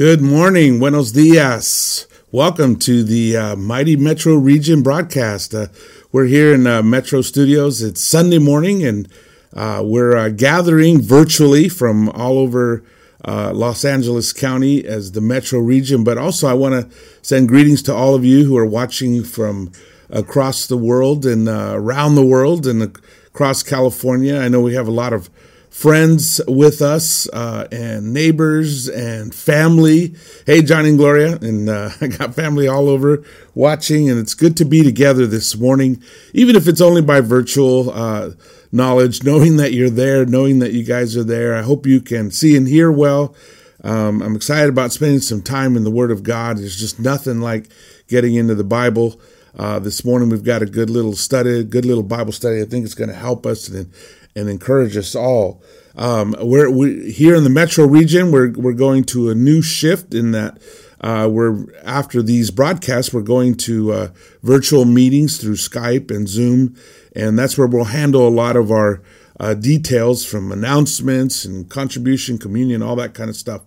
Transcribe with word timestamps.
Good 0.00 0.22
morning, 0.22 0.78
buenos 0.78 1.12
dias. 1.12 2.06
Welcome 2.32 2.76
to 2.76 3.04
the 3.04 3.36
uh, 3.36 3.56
Mighty 3.56 3.96
Metro 3.96 4.34
Region 4.34 4.82
broadcast. 4.82 5.54
Uh, 5.54 5.66
we're 6.10 6.24
here 6.24 6.54
in 6.54 6.66
uh, 6.66 6.82
Metro 6.82 7.20
Studios. 7.20 7.82
It's 7.82 8.00
Sunday 8.00 8.38
morning, 8.38 8.82
and 8.82 9.06
uh, 9.52 9.82
we're 9.84 10.16
uh, 10.16 10.30
gathering 10.30 11.02
virtually 11.02 11.68
from 11.68 12.08
all 12.08 12.38
over 12.38 12.82
uh, 13.28 13.52
Los 13.52 13.84
Angeles 13.84 14.32
County 14.32 14.86
as 14.86 15.12
the 15.12 15.20
Metro 15.20 15.58
Region. 15.58 16.02
But 16.02 16.16
also, 16.16 16.48
I 16.48 16.54
want 16.54 16.72
to 16.90 16.96
send 17.20 17.48
greetings 17.48 17.82
to 17.82 17.94
all 17.94 18.14
of 18.14 18.24
you 18.24 18.46
who 18.46 18.56
are 18.56 18.64
watching 18.64 19.22
from 19.22 19.70
across 20.08 20.66
the 20.66 20.78
world 20.78 21.26
and 21.26 21.46
around 21.46 22.14
the 22.14 22.24
world 22.24 22.66
and 22.66 22.82
across 22.82 23.62
California. 23.62 24.38
I 24.38 24.48
know 24.48 24.62
we 24.62 24.72
have 24.72 24.88
a 24.88 24.92
lot 24.92 25.12
of 25.12 25.28
friends 25.70 26.40
with 26.46 26.82
us 26.82 27.28
uh, 27.28 27.66
and 27.72 28.12
neighbors 28.12 28.88
and 28.88 29.34
family. 29.34 30.14
Hey, 30.44 30.62
John 30.62 30.84
and 30.84 30.98
Gloria, 30.98 31.36
and 31.36 31.68
uh, 31.68 31.90
I 32.00 32.08
got 32.08 32.34
family 32.34 32.68
all 32.68 32.88
over 32.88 33.24
watching, 33.54 34.10
and 34.10 34.18
it's 34.18 34.34
good 34.34 34.56
to 34.58 34.64
be 34.64 34.82
together 34.82 35.26
this 35.26 35.56
morning, 35.56 36.02
even 36.34 36.56
if 36.56 36.68
it's 36.68 36.80
only 36.80 37.02
by 37.02 37.20
virtual 37.20 37.90
uh, 37.90 38.30
knowledge, 38.72 39.22
knowing 39.24 39.56
that 39.56 39.72
you're 39.72 39.90
there, 39.90 40.26
knowing 40.26 40.58
that 40.58 40.72
you 40.72 40.84
guys 40.84 41.16
are 41.16 41.24
there. 41.24 41.54
I 41.54 41.62
hope 41.62 41.86
you 41.86 42.00
can 42.00 42.30
see 42.30 42.56
and 42.56 42.68
hear 42.68 42.90
well. 42.90 43.34
Um, 43.82 44.20
I'm 44.20 44.36
excited 44.36 44.68
about 44.68 44.92
spending 44.92 45.20
some 45.20 45.40
time 45.40 45.76
in 45.76 45.84
the 45.84 45.90
Word 45.90 46.10
of 46.10 46.22
God. 46.22 46.58
There's 46.58 46.78
just 46.78 47.00
nothing 47.00 47.40
like 47.40 47.68
getting 48.08 48.34
into 48.34 48.54
the 48.54 48.64
Bible. 48.64 49.18
Uh, 49.56 49.78
this 49.78 50.04
morning 50.04 50.28
we've 50.28 50.44
got 50.44 50.62
a 50.62 50.66
good 50.66 50.90
little 50.90 51.16
study, 51.16 51.64
good 51.64 51.84
little 51.84 52.04
Bible 52.04 52.32
study. 52.32 52.60
I 52.60 52.66
think 52.66 52.84
it's 52.84 52.94
going 52.94 53.10
to 53.10 53.16
help 53.16 53.46
us 53.46 53.68
and 53.68 53.90
and 54.40 54.48
encourage 54.48 54.96
us 54.96 55.14
all. 55.14 55.62
Um, 55.96 56.34
we're 56.40 56.70
we, 56.70 57.12
here 57.12 57.34
in 57.34 57.44
the 57.44 57.50
metro 57.50 57.84
region. 57.84 58.32
We're 58.32 58.52
we're 58.52 58.72
going 58.72 59.04
to 59.04 59.30
a 59.30 59.34
new 59.34 59.60
shift 59.60 60.14
in 60.14 60.32
that 60.32 60.58
uh, 61.00 61.28
we're 61.30 61.66
after 61.84 62.22
these 62.22 62.50
broadcasts. 62.50 63.12
We're 63.12 63.22
going 63.22 63.56
to 63.56 63.92
uh, 63.92 64.08
virtual 64.42 64.84
meetings 64.84 65.38
through 65.38 65.56
Skype 65.56 66.10
and 66.10 66.28
Zoom, 66.28 66.76
and 67.14 67.38
that's 67.38 67.58
where 67.58 67.66
we'll 67.66 67.84
handle 67.84 68.26
a 68.26 68.30
lot 68.30 68.56
of 68.56 68.70
our 68.70 69.02
uh, 69.38 69.54
details 69.54 70.24
from 70.24 70.52
announcements 70.52 71.44
and 71.44 71.68
contribution, 71.68 72.38
communion, 72.38 72.82
all 72.82 72.96
that 72.96 73.14
kind 73.14 73.30
of 73.30 73.36
stuff 73.36 73.62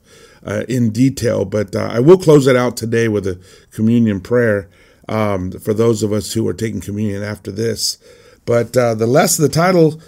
uh, 0.45 0.63
in 0.69 0.91
detail. 0.91 1.45
But 1.45 1.75
uh, 1.75 1.89
I 1.91 1.99
will 1.99 2.17
close 2.17 2.47
it 2.47 2.55
out 2.55 2.77
today 2.77 3.07
with 3.07 3.27
a 3.27 3.39
communion 3.71 4.21
prayer 4.21 4.69
um, 5.09 5.51
for 5.51 5.73
those 5.73 6.03
of 6.03 6.13
us 6.13 6.33
who 6.33 6.47
are 6.47 6.53
taking 6.53 6.81
communion 6.81 7.23
after 7.23 7.51
this. 7.51 7.97
But 8.45 8.75
uh, 8.77 8.93
the 8.93 9.07
less 9.07 9.37
the 9.37 9.49
title 9.49 9.99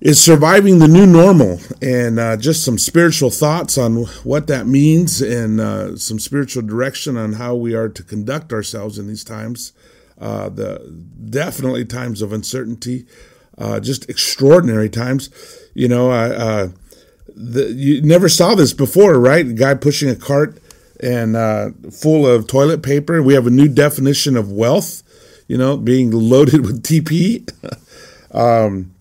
is 0.00 0.22
surviving 0.22 0.78
the 0.78 0.88
new 0.88 1.06
normal. 1.06 1.58
And 1.82 2.18
uh, 2.18 2.36
just 2.36 2.64
some 2.64 2.78
spiritual 2.78 3.30
thoughts 3.30 3.76
on 3.76 4.04
what 4.24 4.46
that 4.46 4.66
means 4.66 5.20
and 5.20 5.60
uh, 5.60 5.96
some 5.96 6.18
spiritual 6.18 6.62
direction 6.62 7.16
on 7.16 7.34
how 7.34 7.54
we 7.54 7.74
are 7.74 7.88
to 7.88 8.02
conduct 8.02 8.52
ourselves 8.52 8.98
in 8.98 9.08
these 9.08 9.24
times. 9.24 9.72
Uh, 10.20 10.48
the 10.48 10.80
definitely 11.30 11.84
times 11.84 12.22
of 12.22 12.32
uncertainty 12.32 13.06
uh, 13.56 13.80
just 13.80 14.08
extraordinary 14.08 14.88
times. 14.88 15.30
You 15.74 15.88
know 15.88 16.10
uh, 16.10 16.68
the, 17.34 17.72
you 17.72 18.02
never 18.02 18.28
saw 18.28 18.54
this 18.54 18.72
before 18.72 19.18
right? 19.18 19.46
A 19.46 19.52
guy 19.52 19.74
pushing 19.74 20.08
a 20.08 20.16
cart 20.16 20.58
and 21.00 21.36
uh, 21.36 21.70
full 21.92 22.26
of 22.26 22.48
toilet 22.48 22.82
paper. 22.82 23.22
We 23.22 23.34
have 23.34 23.46
a 23.46 23.50
new 23.50 23.68
definition 23.68 24.36
of 24.36 24.50
wealth 24.50 25.02
you 25.46 25.56
know 25.56 25.76
being 25.76 26.10
loaded 26.10 26.62
with 26.62 26.82
tp 26.82 27.48
um, 28.34 28.92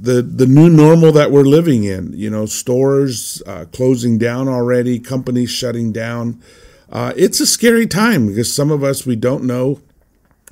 the 0.00 0.22
the 0.22 0.46
new 0.46 0.68
normal 0.68 1.12
that 1.12 1.30
we're 1.30 1.42
living 1.42 1.84
in. 1.84 2.12
You 2.12 2.30
know, 2.30 2.46
stores 2.46 3.42
uh, 3.46 3.66
closing 3.72 4.18
down 4.18 4.48
already, 4.48 4.98
companies 4.98 5.50
shutting 5.50 5.92
down. 5.92 6.42
Uh, 6.90 7.12
it's 7.16 7.40
a 7.40 7.46
scary 7.46 7.86
time 7.86 8.28
because 8.28 8.54
some 8.54 8.70
of 8.70 8.84
us 8.84 9.06
we 9.06 9.16
don't 9.16 9.44
know 9.44 9.80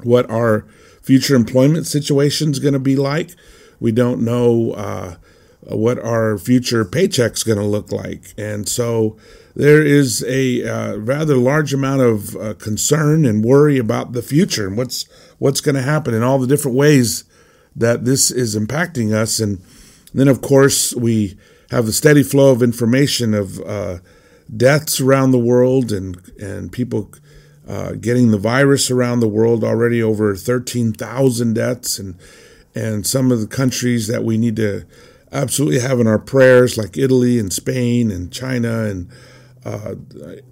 what 0.03 0.29
our 0.31 0.67
future 1.03 1.37
employment 1.37 1.87
situation 1.87 2.51
is 2.51 2.59
going 2.59 2.75
to 2.75 2.81
be 2.81 2.97
like. 2.97 3.31
We 3.79 3.93
don't 3.93 4.23
know 4.23 4.73
uh, 4.73 5.17
what 5.63 5.99
our 5.99 6.39
future 6.39 6.85
paycheck's 6.85 7.43
going 7.43 7.59
to 7.59 7.65
look 7.65 7.93
like, 7.93 8.35
and 8.37 8.69
so 8.69 9.17
there 9.55 9.85
is 9.85 10.25
a 10.27 10.67
uh, 10.67 10.97
rather 10.97 11.37
large 11.37 11.73
amount 11.73 12.03
of 12.03 12.37
uh, 12.37 12.55
concern 12.55 13.25
and 13.25 13.45
worry 13.45 13.79
about 13.79 14.13
the 14.13 14.23
future 14.23 14.67
and 14.67 14.77
what's 14.77 15.05
what's 15.39 15.61
going 15.61 15.77
to 15.77 15.83
happen 15.83 16.15
in 16.15 16.23
all 16.23 16.39
the 16.39 16.47
different 16.47 16.77
ways 16.77 17.25
that 17.77 18.05
this 18.05 18.31
is 18.31 18.57
impacting 18.57 19.13
us. 19.13 19.41
And 19.41 19.63
then, 20.13 20.29
of 20.29 20.41
course, 20.41 20.95
we 20.95 21.37
have 21.71 21.87
the 21.87 21.93
steady 21.93 22.23
flow 22.23 22.53
of 22.53 22.63
information 22.63 23.35
of 23.35 23.61
uh, 23.61 23.99
deaths 24.55 25.01
around 25.01 25.31
the 25.31 25.39
world 25.39 25.93
and, 25.93 26.17
and 26.39 26.71
people 26.71 27.11
uh, 27.67 27.93
getting 27.93 28.31
the 28.31 28.39
virus 28.39 28.91
around 28.91 29.21
the 29.21 29.29
world 29.29 29.65
already 29.65 30.03
over 30.03 30.37
13,000 30.37 31.55
deaths 31.55 31.99
and 31.99 32.17
and 32.77 33.07
some 33.07 33.31
of 33.31 33.41
the 33.41 33.47
countries 33.47 34.09
that 34.09 34.25
we 34.25 34.37
need 34.37 34.57
to 34.57 34.85
absolutely 35.31 35.81
have 35.81 36.01
in 36.01 36.09
our 36.09 36.19
prayers 36.19 36.77
like 36.77 36.99
Italy 36.99 37.39
and 37.39 37.53
Spain 37.53 38.11
and 38.11 38.33
China 38.33 38.85
and 38.85 39.09
uh, 39.65 39.95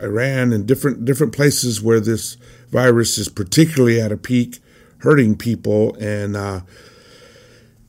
Iran 0.01 0.53
and 0.53 0.67
different 0.67 1.05
different 1.05 1.33
places 1.33 1.83
where 1.83 2.01
this 2.01 2.37
virus 2.71 3.19
is 3.19 3.29
particularly 3.29 4.01
at 4.01 4.13
a 4.13 4.17
peak 4.17 4.61
hurting 4.99 5.37
people 5.37 5.95
and 5.97 6.37
uh, 6.37 6.61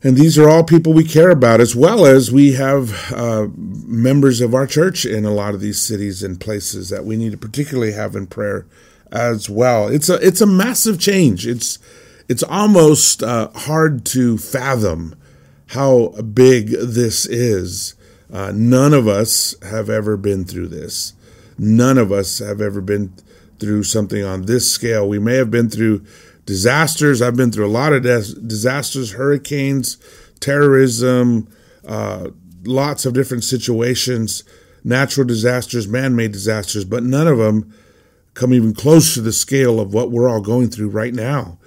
and 0.03 0.18
these 0.18 0.38
are 0.38 0.50
all 0.50 0.66
people 0.66 0.91
we 0.91 1.06
care 1.06 1.31
about, 1.31 1.62
as 1.62 1.75
well 1.75 2.06
as 2.06 2.31
we 2.31 2.53
have 2.53 3.12
uh, 3.14 3.47
members 3.56 4.41
of 4.41 4.53
our 4.53 4.68
church 4.68 5.06
in 5.06 5.24
a 5.24 5.31
lot 5.31 5.53
of 5.53 5.62
these 5.62 5.81
cities 5.81 6.22
and 6.22 6.41
places 6.41 6.90
that 6.90 7.06
we 7.06 7.16
need 7.16 7.31
to 7.31 7.38
particularly 7.38 7.94
have 7.94 8.16
in 8.16 8.28
prayer 8.28 8.66
as 9.12 9.50
well. 9.50 9.88
It's 9.88 10.09
a 10.09 10.16
it's 10.16 10.41
a 10.41 10.46
massive 10.46 11.00
change. 11.00 11.47
It's 11.47 11.80
it's 12.28 12.44
almost 12.44 13.24
uh, 13.24 13.50
hard 13.56 14.06
to 14.08 14.38
fathom 14.38 15.16
how 15.68 16.09
big 16.22 16.70
this 16.70 17.25
is. 17.25 17.96
Uh, 18.31 18.52
none 18.53 18.94
of 18.94 19.08
us 19.08 19.56
have 19.64 19.90
ever 19.90 20.18
been 20.18 20.44
through 20.44 20.68
this. 20.68 21.14
None 21.58 21.97
of 21.97 22.12
us 22.12 22.40
have 22.40 22.59
ever 22.59 22.81
been 22.81 23.14
through 23.59 23.84
something 23.84 24.24
on 24.24 24.44
this 24.44 24.70
scale. 24.72 25.08
We 25.08 25.20
may 25.20 25.35
have 25.35 25.52
been 25.52 25.70
through 25.70 26.03
disasters. 26.45 27.21
I've 27.21 27.35
been 27.35 27.51
through 27.51 27.67
a 27.67 27.67
lot 27.67 27.93
of 27.93 28.03
des- 28.03 28.39
disasters, 28.45 29.13
hurricanes, 29.13 29.97
terrorism, 30.39 31.47
uh, 31.87 32.29
lots 32.65 33.05
of 33.05 33.13
different 33.13 33.43
situations, 33.43 34.43
natural 34.83 35.25
disasters, 35.25 35.87
man 35.87 36.15
made 36.15 36.31
disasters, 36.31 36.85
but 36.85 37.03
none 37.03 37.27
of 37.27 37.37
them 37.37 37.73
come 38.33 38.53
even 38.53 38.73
close 38.73 39.13
to 39.13 39.21
the 39.21 39.31
scale 39.31 39.79
of 39.79 39.93
what 39.93 40.11
we're 40.11 40.29
all 40.29 40.41
going 40.41 40.69
through 40.69 40.89
right 40.89 41.13
now. 41.13 41.57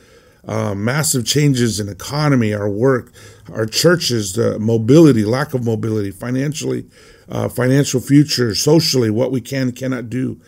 Uh, 0.46 0.74
massive 0.74 1.24
changes 1.24 1.80
in 1.80 1.88
economy, 1.88 2.54
our 2.54 2.68
work, 2.68 3.12
our 3.52 3.66
churches, 3.66 4.34
the 4.34 4.58
mobility, 4.58 5.24
lack 5.24 5.54
of 5.54 5.64
mobility, 5.64 6.10
financially, 6.10 6.86
uh, 7.28 7.48
financial 7.48 8.00
future, 8.00 8.54
socially, 8.54 9.10
what 9.10 9.32
we 9.32 9.40
can 9.40 9.72
cannot 9.72 10.08
do 10.08 10.40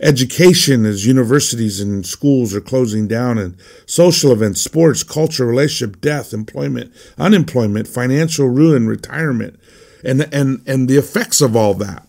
education 0.00 0.86
as 0.86 1.06
universities 1.06 1.80
and 1.80 2.06
schools 2.06 2.54
are 2.54 2.60
closing 2.60 3.06
down 3.06 3.38
and 3.38 3.56
social 3.86 4.32
events, 4.32 4.60
sports, 4.60 5.02
culture, 5.02 5.46
relationship, 5.46 6.00
death, 6.00 6.32
employment, 6.32 6.92
unemployment, 7.18 7.86
financial 7.86 8.48
ruin, 8.48 8.86
retirement, 8.86 9.58
and, 10.04 10.22
and, 10.32 10.62
and 10.66 10.88
the 10.88 10.96
effects 10.96 11.40
of 11.40 11.54
all 11.54 11.74
that. 11.74 12.06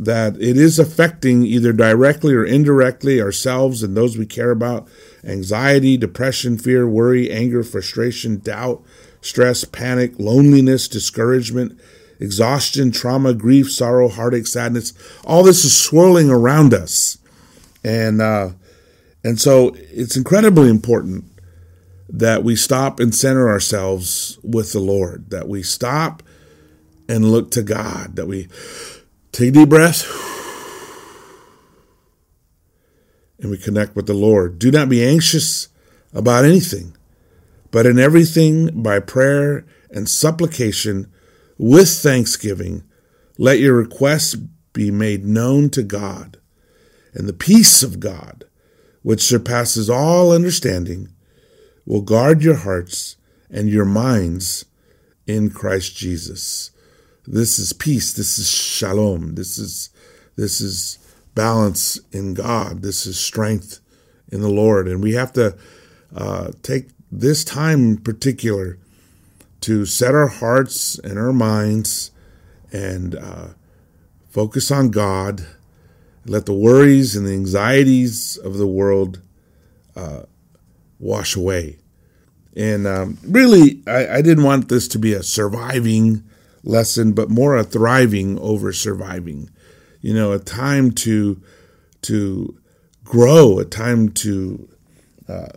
That 0.00 0.36
it 0.36 0.56
is 0.56 0.78
affecting 0.78 1.42
either 1.42 1.72
directly 1.72 2.32
or 2.32 2.44
indirectly 2.44 3.20
ourselves 3.20 3.82
and 3.82 3.96
those 3.96 4.16
we 4.16 4.26
care 4.26 4.52
about. 4.52 4.88
Anxiety, 5.24 5.96
depression, 5.96 6.56
fear, 6.56 6.88
worry, 6.88 7.30
anger, 7.30 7.64
frustration, 7.64 8.38
doubt, 8.38 8.84
stress, 9.20 9.64
panic, 9.64 10.12
loneliness, 10.18 10.86
discouragement, 10.86 11.80
exhaustion, 12.20 12.92
trauma, 12.92 13.34
grief, 13.34 13.72
sorrow, 13.72 14.08
heartache, 14.08 14.46
sadness. 14.46 14.92
All 15.24 15.42
this 15.42 15.64
is 15.64 15.76
swirling 15.76 16.30
around 16.30 16.72
us 16.72 17.18
and 17.84 18.20
uh, 18.20 18.50
and 19.24 19.40
so 19.40 19.74
it's 19.76 20.16
incredibly 20.16 20.70
important 20.70 21.24
that 22.08 22.42
we 22.42 22.56
stop 22.56 23.00
and 23.00 23.14
center 23.14 23.48
ourselves 23.48 24.38
with 24.42 24.72
the 24.72 24.80
Lord, 24.80 25.30
that 25.30 25.48
we 25.48 25.62
stop 25.62 26.22
and 27.08 27.30
look 27.30 27.50
to 27.52 27.62
God, 27.62 28.16
that 28.16 28.26
we 28.26 28.48
take 29.32 29.50
a 29.50 29.52
deep 29.52 29.68
breath 29.68 30.06
and 33.38 33.50
we 33.50 33.58
connect 33.58 33.94
with 33.94 34.06
the 34.06 34.14
Lord. 34.14 34.58
Do 34.58 34.70
not 34.70 34.88
be 34.88 35.04
anxious 35.04 35.68
about 36.14 36.44
anything, 36.44 36.96
but 37.70 37.86
in 37.86 37.98
everything 37.98 38.82
by 38.82 39.00
prayer 39.00 39.66
and 39.90 40.08
supplication 40.08 41.12
with 41.58 41.88
thanksgiving, 41.88 42.84
let 43.36 43.58
your 43.58 43.74
requests 43.74 44.34
be 44.72 44.90
made 44.90 45.24
known 45.24 45.68
to 45.70 45.82
God 45.82 46.37
and 47.14 47.28
the 47.28 47.32
peace 47.32 47.82
of 47.82 48.00
God, 48.00 48.44
which 49.02 49.22
surpasses 49.22 49.88
all 49.88 50.32
understanding, 50.32 51.08
will 51.86 52.02
guard 52.02 52.42
your 52.42 52.56
hearts 52.56 53.16
and 53.50 53.68
your 53.68 53.84
minds 53.84 54.64
in 55.26 55.50
Christ 55.50 55.96
Jesus. 55.96 56.70
This 57.26 57.58
is 57.58 57.72
peace. 57.72 58.12
This 58.12 58.38
is 58.38 58.50
shalom. 58.50 59.34
This 59.34 59.58
is 59.58 59.90
this 60.36 60.60
is 60.60 60.98
balance 61.34 62.00
in 62.12 62.34
God. 62.34 62.82
This 62.82 63.06
is 63.06 63.18
strength 63.18 63.80
in 64.30 64.40
the 64.40 64.48
Lord. 64.48 64.88
And 64.88 65.02
we 65.02 65.12
have 65.14 65.32
to 65.32 65.56
uh, 66.14 66.52
take 66.62 66.88
this 67.10 67.44
time 67.44 67.80
in 67.80 67.98
particular 67.98 68.78
to 69.60 69.84
set 69.84 70.14
our 70.14 70.28
hearts 70.28 70.98
and 70.98 71.18
our 71.18 71.32
minds 71.32 72.10
and 72.72 73.14
uh, 73.14 73.48
focus 74.28 74.70
on 74.70 74.90
God. 74.90 75.46
Let 76.28 76.46
the 76.46 76.54
worries 76.54 77.16
and 77.16 77.26
the 77.26 77.32
anxieties 77.32 78.36
of 78.36 78.58
the 78.58 78.66
world 78.66 79.22
uh, 79.96 80.22
wash 80.98 81.34
away. 81.34 81.78
And 82.56 82.86
um, 82.86 83.18
really, 83.22 83.82
I, 83.86 84.16
I 84.16 84.22
didn't 84.22 84.44
want 84.44 84.68
this 84.68 84.88
to 84.88 84.98
be 84.98 85.12
a 85.12 85.22
surviving 85.22 86.24
lesson, 86.64 87.12
but 87.12 87.30
more 87.30 87.56
a 87.56 87.64
thriving 87.64 88.38
over 88.38 88.72
surviving. 88.72 89.50
You 90.00 90.14
know, 90.14 90.32
a 90.32 90.38
time 90.38 90.92
to 90.92 91.42
to 92.02 92.58
grow, 93.04 93.58
a 93.58 93.64
time 93.64 94.10
to 94.10 94.68
uh, 95.28 95.48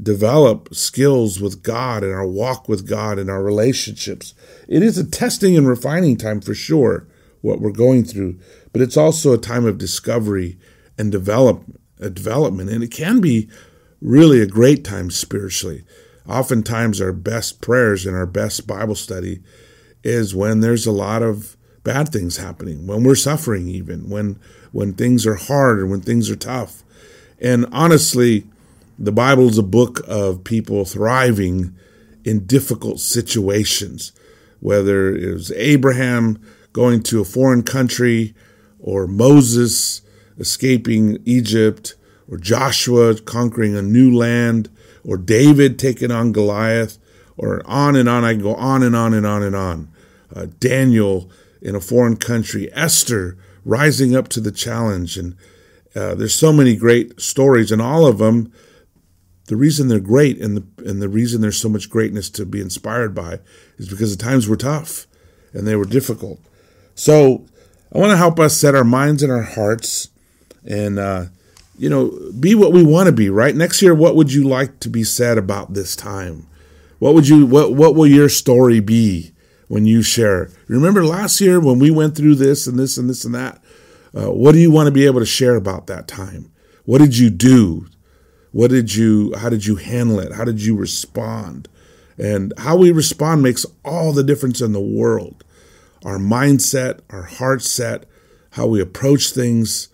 develop 0.00 0.74
skills 0.74 1.40
with 1.40 1.62
God 1.62 2.02
and 2.02 2.12
our 2.12 2.26
walk 2.26 2.68
with 2.68 2.88
God 2.88 3.18
and 3.18 3.30
our 3.30 3.42
relationships. 3.42 4.34
It 4.68 4.82
is 4.82 4.98
a 4.98 5.08
testing 5.08 5.56
and 5.56 5.66
refining 5.66 6.16
time 6.16 6.40
for 6.40 6.54
sure, 6.54 7.06
what 7.42 7.60
we're 7.60 7.72
going 7.72 8.04
through, 8.04 8.38
but 8.72 8.80
it's 8.80 8.96
also 8.96 9.32
a 9.32 9.38
time 9.38 9.66
of 9.66 9.78
discovery 9.78 10.58
and 10.96 11.12
develop, 11.12 11.62
a 12.00 12.08
development. 12.08 12.70
And 12.70 12.82
it 12.82 12.90
can 12.90 13.20
be 13.20 13.48
really 14.00 14.40
a 14.40 14.46
great 14.46 14.84
time 14.84 15.10
spiritually. 15.10 15.84
Oftentimes, 16.28 17.00
our 17.00 17.12
best 17.12 17.60
prayers 17.60 18.06
and 18.06 18.16
our 18.16 18.26
best 18.26 18.66
Bible 18.66 18.94
study 18.94 19.40
is 20.02 20.34
when 20.34 20.60
there's 20.60 20.86
a 20.86 20.92
lot 20.92 21.22
of 21.22 21.56
bad 21.84 22.08
things 22.10 22.36
happening, 22.36 22.86
when 22.86 23.02
we're 23.02 23.14
suffering, 23.14 23.68
even 23.68 24.08
when 24.08 24.38
when 24.70 24.94
things 24.94 25.26
are 25.26 25.34
hard 25.34 25.80
or 25.80 25.86
when 25.86 26.00
things 26.00 26.30
are 26.30 26.36
tough. 26.36 26.82
And 27.40 27.66
honestly, 27.72 28.46
the 28.98 29.12
Bible 29.12 29.48
is 29.48 29.58
a 29.58 29.62
book 29.62 30.00
of 30.06 30.44
people 30.44 30.84
thriving 30.84 31.76
in 32.24 32.46
difficult 32.46 33.00
situations, 33.00 34.12
whether 34.60 35.14
it 35.14 35.32
was 35.32 35.50
Abraham 35.52 36.40
going 36.72 37.02
to 37.04 37.20
a 37.20 37.24
foreign 37.24 37.62
country, 37.62 38.34
or 38.78 39.06
Moses 39.06 40.02
escaping 40.38 41.18
Egypt, 41.24 41.94
or 42.28 42.38
Joshua 42.38 43.20
conquering 43.20 43.76
a 43.76 43.82
new 43.82 44.14
land, 44.14 44.70
or 45.04 45.16
David 45.16 45.78
taking 45.78 46.10
on 46.10 46.32
Goliath, 46.32 46.98
or 47.36 47.62
on 47.66 47.96
and 47.96 48.08
on. 48.08 48.24
I 48.24 48.34
can 48.34 48.42
go 48.42 48.54
on 48.54 48.82
and 48.82 48.96
on 48.96 49.14
and 49.14 49.26
on 49.26 49.42
and 49.42 49.56
on. 49.56 49.92
Uh, 50.34 50.46
Daniel 50.58 51.30
in 51.60 51.74
a 51.74 51.80
foreign 51.80 52.16
country, 52.16 52.68
Esther 52.72 53.36
rising 53.64 54.16
up 54.16 54.28
to 54.28 54.40
the 54.40 54.52
challenge, 54.52 55.16
and 55.16 55.36
uh, 55.94 56.14
there's 56.14 56.34
so 56.34 56.52
many 56.52 56.74
great 56.74 57.20
stories, 57.20 57.70
and 57.70 57.82
all 57.82 58.06
of 58.06 58.18
them 58.18 58.52
the 59.46 59.56
reason 59.56 59.88
they're 59.88 60.00
great 60.00 60.40
and 60.40 60.56
the 60.56 60.64
and 60.88 61.02
the 61.02 61.08
reason 61.08 61.40
there's 61.40 61.60
so 61.60 61.68
much 61.68 61.90
greatness 61.90 62.30
to 62.30 62.46
be 62.46 62.60
inspired 62.60 63.14
by 63.14 63.40
is 63.76 63.88
because 63.88 64.16
the 64.16 64.22
times 64.22 64.48
were 64.48 64.56
tough 64.56 65.06
and 65.52 65.66
they 65.66 65.76
were 65.76 65.84
difficult. 65.84 66.40
So 66.94 67.46
I 67.94 67.98
want 67.98 68.10
to 68.10 68.16
help 68.16 68.38
us 68.38 68.56
set 68.56 68.74
our 68.74 68.84
minds 68.84 69.22
and 69.22 69.32
our 69.32 69.42
hearts 69.42 70.08
and 70.64 70.98
uh, 70.98 71.26
you 71.76 71.90
know 71.90 72.18
be 72.38 72.54
what 72.54 72.72
we 72.72 72.82
want 72.82 73.06
to 73.06 73.12
be. 73.12 73.30
Right 73.30 73.54
next 73.54 73.82
year, 73.82 73.94
what 73.94 74.16
would 74.16 74.32
you 74.32 74.46
like 74.46 74.80
to 74.80 74.88
be 74.88 75.04
said 75.04 75.38
about 75.38 75.74
this 75.74 75.96
time? 75.96 76.46
What 76.98 77.14
would 77.14 77.28
you 77.28 77.46
what 77.46 77.74
what 77.74 77.94
will 77.94 78.06
your 78.06 78.28
story 78.28 78.80
be 78.80 79.32
when 79.68 79.86
you 79.86 80.02
share? 80.02 80.50
Remember 80.68 81.04
last 81.04 81.40
year 81.40 81.60
when 81.60 81.78
we 81.78 81.90
went 81.90 82.16
through 82.16 82.36
this 82.36 82.66
and 82.66 82.78
this 82.78 82.96
and 82.96 83.08
this 83.08 83.24
and 83.24 83.34
that. 83.34 83.62
Uh, 84.14 84.30
what 84.30 84.52
do 84.52 84.58
you 84.58 84.70
want 84.70 84.86
to 84.86 84.92
be 84.92 85.06
able 85.06 85.20
to 85.20 85.26
share 85.26 85.56
about 85.56 85.86
that 85.86 86.06
time? 86.06 86.52
What 86.84 86.98
did 86.98 87.16
you 87.16 87.30
do 87.30 87.86
what 88.52 88.70
did 88.70 88.94
you, 88.94 89.32
how 89.36 89.48
did 89.48 89.66
you 89.66 89.76
handle 89.76 90.20
it? 90.20 90.32
How 90.32 90.44
did 90.44 90.62
you 90.62 90.76
respond? 90.76 91.68
And 92.18 92.52
how 92.58 92.76
we 92.76 92.92
respond 92.92 93.42
makes 93.42 93.66
all 93.84 94.12
the 94.12 94.22
difference 94.22 94.60
in 94.60 94.72
the 94.72 94.80
world. 94.80 95.42
Our 96.04 96.18
mindset, 96.18 97.00
our 97.10 97.22
heart 97.22 97.62
set, 97.62 98.06
how 98.50 98.66
we 98.66 98.80
approach 98.80 99.30
things 99.30 99.88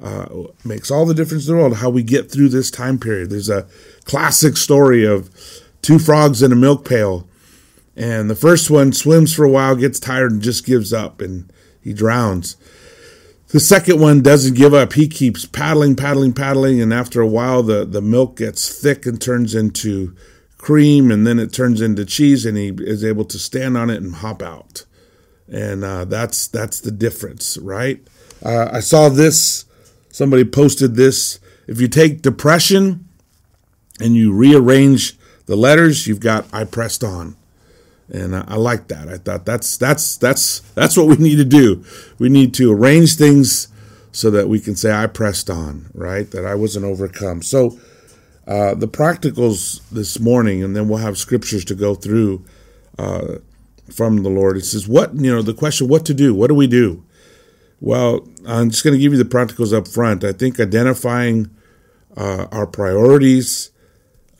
uh, 0.00 0.26
makes 0.64 0.90
all 0.90 1.06
the 1.06 1.14
difference 1.14 1.48
in 1.48 1.54
the 1.54 1.60
world. 1.60 1.76
How 1.78 1.90
we 1.90 2.02
get 2.02 2.30
through 2.30 2.50
this 2.50 2.70
time 2.70 2.98
period. 2.98 3.30
There's 3.30 3.48
a 3.48 3.66
classic 4.04 4.56
story 4.56 5.04
of 5.04 5.30
two 5.82 5.98
frogs 5.98 6.42
in 6.42 6.52
a 6.52 6.56
milk 6.56 6.86
pail. 6.86 7.26
And 7.96 8.28
the 8.28 8.36
first 8.36 8.70
one 8.70 8.92
swims 8.92 9.34
for 9.34 9.44
a 9.44 9.50
while, 9.50 9.74
gets 9.74 9.98
tired, 9.98 10.32
and 10.32 10.42
just 10.42 10.66
gives 10.66 10.92
up, 10.92 11.22
and 11.22 11.50
he 11.80 11.94
drowns. 11.94 12.56
The 13.48 13.60
second 13.60 14.00
one 14.00 14.20
doesn't 14.20 14.54
give 14.54 14.74
up. 14.74 14.94
He 14.94 15.08
keeps 15.08 15.46
paddling, 15.46 15.96
paddling, 15.96 16.32
paddling, 16.34 16.80
and 16.82 16.92
after 16.92 17.20
a 17.20 17.26
while, 17.26 17.62
the, 17.62 17.86
the 17.86 18.02
milk 18.02 18.36
gets 18.36 18.68
thick 18.80 19.06
and 19.06 19.20
turns 19.20 19.54
into 19.54 20.14
cream, 20.58 21.10
and 21.10 21.26
then 21.26 21.38
it 21.38 21.52
turns 21.52 21.80
into 21.80 22.04
cheese, 22.04 22.44
and 22.44 22.58
he 22.58 22.68
is 22.78 23.04
able 23.04 23.24
to 23.24 23.38
stand 23.38 23.78
on 23.78 23.88
it 23.88 24.02
and 24.02 24.16
hop 24.16 24.42
out. 24.42 24.84
And 25.48 25.84
uh, 25.84 26.04
that's 26.06 26.48
that's 26.48 26.80
the 26.80 26.90
difference, 26.90 27.56
right? 27.58 28.06
Uh, 28.44 28.68
I 28.72 28.80
saw 28.80 29.08
this. 29.08 29.64
Somebody 30.10 30.44
posted 30.44 30.96
this. 30.96 31.38
If 31.66 31.80
you 31.80 31.88
take 31.88 32.22
depression 32.22 33.06
and 34.00 34.16
you 34.16 34.32
rearrange 34.32 35.16
the 35.46 35.56
letters, 35.56 36.06
you've 36.06 36.20
got 36.20 36.46
I 36.52 36.64
pressed 36.64 37.04
on 37.04 37.36
and 38.10 38.36
I, 38.36 38.44
I 38.48 38.54
like 38.56 38.88
that. 38.88 39.08
I 39.08 39.18
thought 39.18 39.44
that's 39.44 39.76
that's 39.76 40.16
that's 40.16 40.60
that's 40.74 40.96
what 40.96 41.06
we 41.06 41.16
need 41.16 41.36
to 41.36 41.44
do. 41.44 41.84
We 42.18 42.28
need 42.28 42.54
to 42.54 42.72
arrange 42.72 43.16
things 43.16 43.68
so 44.12 44.30
that 44.30 44.48
we 44.48 44.60
can 44.60 44.76
say 44.76 44.92
I 44.92 45.06
pressed 45.06 45.50
on, 45.50 45.90
right? 45.94 46.30
That 46.30 46.46
I 46.46 46.54
wasn't 46.54 46.84
overcome. 46.84 47.42
So 47.42 47.78
uh, 48.46 48.74
the 48.74 48.88
practicals 48.88 49.80
this 49.90 50.18
morning, 50.20 50.62
and 50.62 50.74
then 50.74 50.88
we'll 50.88 50.98
have 50.98 51.18
scriptures 51.18 51.64
to 51.66 51.74
go 51.74 51.94
through 51.94 52.44
uh, 52.98 53.36
from 53.92 54.22
the 54.22 54.30
Lord. 54.30 54.56
It 54.56 54.64
says, 54.64 54.88
"What 54.88 55.14
you 55.14 55.32
know?" 55.32 55.42
The 55.42 55.54
question, 55.54 55.88
"What 55.88 56.04
to 56.06 56.14
do? 56.14 56.34
What 56.34 56.48
do 56.48 56.54
we 56.54 56.66
do?" 56.66 57.04
Well, 57.80 58.26
I'm 58.46 58.70
just 58.70 58.84
going 58.84 58.94
to 58.94 59.00
give 59.00 59.12
you 59.12 59.22
the 59.22 59.24
practicals 59.24 59.76
up 59.76 59.86
front. 59.86 60.24
I 60.24 60.32
think 60.32 60.58
identifying 60.58 61.50
uh, 62.16 62.46
our 62.50 62.66
priorities 62.66 63.70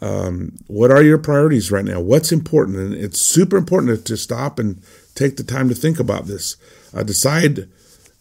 um, 0.01 0.53
what 0.67 0.91
are 0.91 1.03
your 1.03 1.19
priorities 1.19 1.71
right 1.71 1.85
now? 1.85 2.01
What's 2.01 2.33
important? 2.33 2.77
And 2.79 2.95
it's 2.95 3.21
super 3.21 3.57
important 3.57 4.05
to 4.05 4.17
stop 4.17 4.59
and 4.59 4.83
take 5.15 5.37
the 5.37 5.43
time 5.43 5.69
to 5.69 5.75
think 5.75 5.99
about 5.99 6.27
this. 6.27 6.57
Uh, 6.95 7.03
decide 7.03 7.69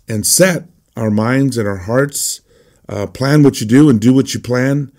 and 0.08 0.26
set 0.26 0.66
our 0.96 1.12
minds 1.12 1.58
and 1.58 1.68
our 1.68 1.78
hearts. 1.78 2.42
Uh, 2.88 3.08
plan 3.08 3.44
what 3.44 3.60
you 3.60 3.68
do 3.68 3.90
and 3.90 4.00
do 4.00 4.14
what 4.14 4.34
you 4.34 4.40
plan. 4.40 4.92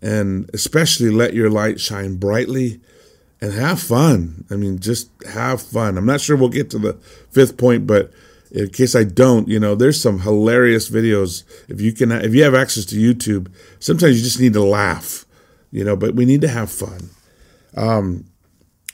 And 0.00 0.48
especially 0.52 1.10
let 1.10 1.34
your 1.34 1.50
light 1.50 1.80
shine 1.80 2.16
brightly 2.16 2.80
and 3.40 3.52
have 3.52 3.80
fun. 3.80 4.44
I 4.50 4.56
mean, 4.56 4.78
just 4.78 5.10
have 5.26 5.62
fun. 5.62 5.98
I'm 5.98 6.06
not 6.06 6.20
sure 6.20 6.36
we'll 6.36 6.48
get 6.48 6.70
to 6.70 6.78
the 6.78 6.94
fifth 7.30 7.56
point, 7.56 7.86
but 7.86 8.12
in 8.50 8.68
case 8.70 8.94
I 8.94 9.04
don't, 9.04 9.48
you 9.48 9.58
know, 9.58 9.74
there's 9.74 10.00
some 10.00 10.20
hilarious 10.20 10.88
videos. 10.88 11.44
If 11.68 11.80
you 11.80 11.92
can, 11.92 12.12
if 12.12 12.34
you 12.34 12.44
have 12.44 12.54
access 12.54 12.84
to 12.86 12.96
YouTube, 12.96 13.52
sometimes 13.80 14.16
you 14.16 14.24
just 14.24 14.40
need 14.40 14.52
to 14.52 14.62
laugh 14.62 15.24
you 15.74 15.82
know, 15.82 15.96
but 15.96 16.14
we 16.14 16.24
need 16.24 16.40
to 16.42 16.48
have 16.48 16.70
fun. 16.70 17.10
Um, 17.76 18.26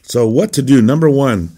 so, 0.00 0.26
what 0.26 0.50
to 0.54 0.62
do? 0.62 0.80
Number 0.80 1.10
one, 1.10 1.50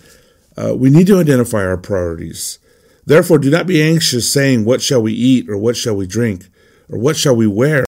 uh, 0.56 0.74
we 0.76 0.90
need 0.90 1.06
to 1.06 1.20
identify 1.20 1.64
our 1.64 1.76
priorities. 1.76 2.58
Therefore, 3.06 3.38
do 3.38 3.48
not 3.48 3.68
be 3.68 3.80
anxious, 3.80 4.30
saying, 4.30 4.64
What 4.64 4.82
shall 4.82 5.00
we 5.00 5.12
eat, 5.12 5.48
or 5.48 5.56
what 5.56 5.76
shall 5.76 5.94
we 5.94 6.08
drink, 6.08 6.48
or 6.90 6.98
what 6.98 7.16
shall 7.16 7.36
we 7.36 7.46
wear? 7.46 7.84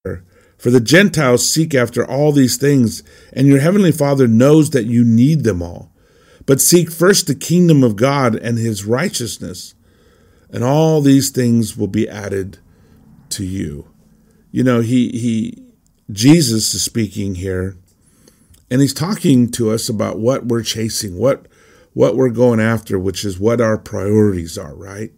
For 0.65 0.71
the 0.71 0.81
Gentiles 0.81 1.47
seek 1.47 1.75
after 1.75 2.11
all 2.11 2.33
these 2.33 2.57
things, 2.57 3.03
and 3.35 3.47
your 3.47 3.61
heavenly 3.61 3.93
Father 3.93 4.27
knows 4.27 4.71
that 4.71 4.87
you 4.87 5.05
need 5.05 5.45
them 5.45 5.61
all. 5.61 5.93
But 6.47 6.59
seek 6.59 6.91
first 6.91 7.27
the 7.27 7.35
kingdom 7.35 7.85
of 7.85 7.97
God 7.97 8.35
and 8.35 8.57
his 8.57 8.87
righteousness, 8.87 9.75
and 10.49 10.65
all 10.65 11.03
these 11.03 11.29
things 11.29 11.77
will 11.77 11.89
be 11.89 12.09
added 12.09 12.61
to 13.29 13.45
you. 13.45 13.91
You 14.53 14.65
know, 14.65 14.81
he, 14.81 15.11
he, 15.11 15.63
Jesus 16.11 16.73
is 16.73 16.83
speaking 16.83 17.35
here, 17.35 17.77
and 18.71 18.81
he's 18.81 18.95
talking 18.95 19.51
to 19.51 19.71
us 19.71 19.91
about 19.91 20.19
what 20.19 20.47
we're 20.47 20.63
chasing, 20.63 21.19
what 21.19 21.47
what 21.93 22.17
we're 22.17 22.31
going 22.31 22.59
after, 22.59 22.99
which 22.99 23.27
is 23.27 23.39
what 23.39 23.61
our 23.61 23.77
priorities 23.77 24.57
are, 24.57 24.75
right? 24.75 25.13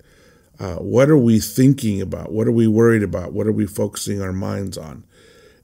Uh, 0.58 0.74
what 0.76 1.08
are 1.08 1.16
we 1.16 1.38
thinking 1.38 2.00
about? 2.00 2.32
What 2.32 2.48
are 2.48 2.52
we 2.52 2.66
worried 2.66 3.04
about? 3.04 3.32
What 3.32 3.46
are 3.46 3.52
we 3.52 3.66
focusing 3.66 4.20
our 4.20 4.32
minds 4.32 4.76
on? 4.76 5.04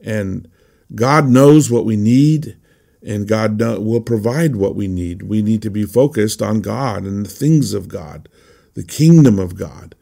And 0.02 0.48
God 0.94 1.28
knows 1.28 1.70
what 1.70 1.84
we 1.84 1.96
need, 1.96 2.56
and 3.02 3.26
God 3.26 3.60
will 3.60 4.00
provide 4.00 4.56
what 4.56 4.74
we 4.74 4.88
need. 4.88 5.22
We 5.22 5.42
need 5.42 5.62
to 5.62 5.70
be 5.70 5.84
focused 5.84 6.42
on 6.42 6.60
God 6.60 7.04
and 7.04 7.24
the 7.24 7.30
things 7.30 7.72
of 7.72 7.88
God, 7.88 8.28
the 8.74 8.84
kingdom 8.84 9.38
of 9.38 9.56
God 9.56 9.94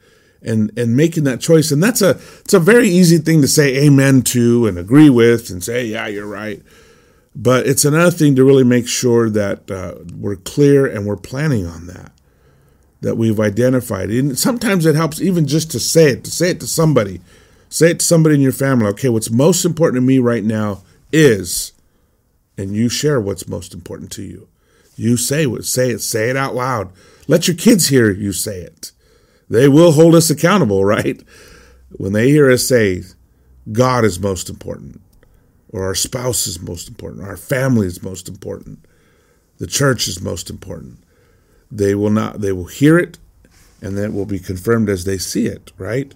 and 0.43 0.73
and 0.79 0.97
making 0.97 1.25
that 1.25 1.39
choice 1.39 1.71
and 1.71 1.83
that's 1.83 2.01
a 2.01 2.19
it's 2.41 2.55
a 2.55 2.59
very 2.59 2.89
easy 2.89 3.19
thing 3.19 3.43
to 3.43 3.47
say 3.47 3.77
amen 3.77 4.23
to 4.23 4.67
and 4.67 4.79
agree 4.79 5.11
with 5.11 5.51
and 5.51 5.63
say 5.63 5.85
yeah 5.85 6.07
you're 6.07 6.27
right 6.27 6.63
but 7.37 7.67
it's 7.67 7.85
another 7.85 8.11
thing 8.11 8.35
to 8.37 8.45
really 8.45 8.65
make 8.65 8.89
sure 8.89 9.29
that 9.29 9.71
uh, 9.71 9.97
we're 10.17 10.37
clear 10.37 10.87
and 10.87 11.07
we're 11.07 11.17
planning 11.17 11.67
on 11.67 11.87
that 11.89 12.13
that 13.01 13.17
we've 13.17 13.41
identified. 13.41 14.11
And 14.11 14.39
sometimes 14.39 14.87
it 14.87 14.95
helps 14.95 15.21
even 15.21 15.47
just 15.47 15.71
to 15.71 15.81
say 15.81 16.11
it, 16.11 16.25
to 16.25 16.31
say 16.31 16.51
it 16.51 16.61
to 16.61 16.67
somebody. 16.67 17.21
Say 17.71 17.93
it 17.93 18.01
to 18.01 18.05
somebody 18.05 18.35
in 18.35 18.41
your 18.41 18.53
family. 18.53 18.87
Okay, 18.89 19.09
what's 19.09 19.31
most 19.31 19.65
important 19.65 20.03
to 20.03 20.07
me 20.07 20.19
right 20.19 20.43
now 20.43 20.83
is, 21.13 21.73
and 22.59 22.75
you 22.75 22.89
share 22.89 23.21
what's 23.21 23.49
most 23.49 23.73
important 23.73 24.11
to 24.13 24.23
you. 24.23 24.49
You 24.97 25.17
say 25.17 25.47
what, 25.47 25.65
say 25.65 25.91
it, 25.93 26.01
say 26.01 26.31
it 26.31 26.37
out 26.37 26.57
loud. 26.57 26.93
Let 27.29 27.47
your 27.47 27.57
kids 27.57 27.87
hear 27.87 28.11
you 28.11 28.33
say 28.33 28.61
it. 28.61 28.91
They 29.49 29.69
will 29.69 29.93
hold 29.93 30.17
us 30.17 30.31
accountable, 30.31 30.85
right? 30.97 31.23
When 31.93 32.13
they 32.13 32.29
hear 32.29 32.51
us 32.51 32.67
say, 32.67 33.05
God 33.71 34.05
is 34.05 34.19
most 34.19 34.51
important, 34.51 35.01
or 35.69 35.85
our 35.85 35.95
spouse 35.95 36.49
is 36.49 36.61
most 36.61 36.89
important, 36.89 37.25
our 37.25 37.37
family 37.37 37.87
is 37.87 38.03
most 38.03 38.29
important, 38.29 38.85
the 39.59 39.69
church 39.69 40.09
is 40.09 40.21
most 40.21 40.51
important. 40.51 41.05
They 41.71 41.95
will 41.95 42.11
not. 42.11 42.41
They 42.41 42.51
will 42.51 42.65
hear 42.65 42.99
it, 42.99 43.19
and 43.81 43.97
that 43.97 44.13
will 44.13 44.27
be 44.27 44.41
confirmed 44.41 44.89
as 44.89 45.05
they 45.05 45.19
see 45.19 45.47
it. 45.47 45.71
Right? 45.79 46.13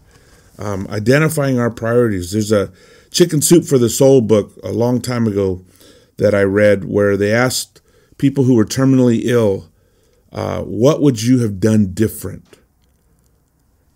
Um, 0.58 0.86
identifying 0.88 1.58
our 1.58 1.70
priorities. 1.70 2.30
There's 2.32 2.52
a 2.52 2.72
Chicken 3.10 3.42
Soup 3.42 3.64
for 3.64 3.78
the 3.78 3.88
Soul 3.88 4.20
book 4.20 4.52
a 4.62 4.72
long 4.72 5.00
time 5.00 5.26
ago 5.26 5.62
that 6.16 6.34
I 6.34 6.42
read 6.42 6.84
where 6.84 7.16
they 7.16 7.32
asked 7.32 7.80
people 8.18 8.44
who 8.44 8.54
were 8.54 8.64
terminally 8.64 9.22
ill, 9.24 9.68
uh, 10.32 10.62
"What 10.62 11.02
would 11.02 11.22
you 11.22 11.40
have 11.40 11.60
done 11.60 11.92
different?" 11.92 12.58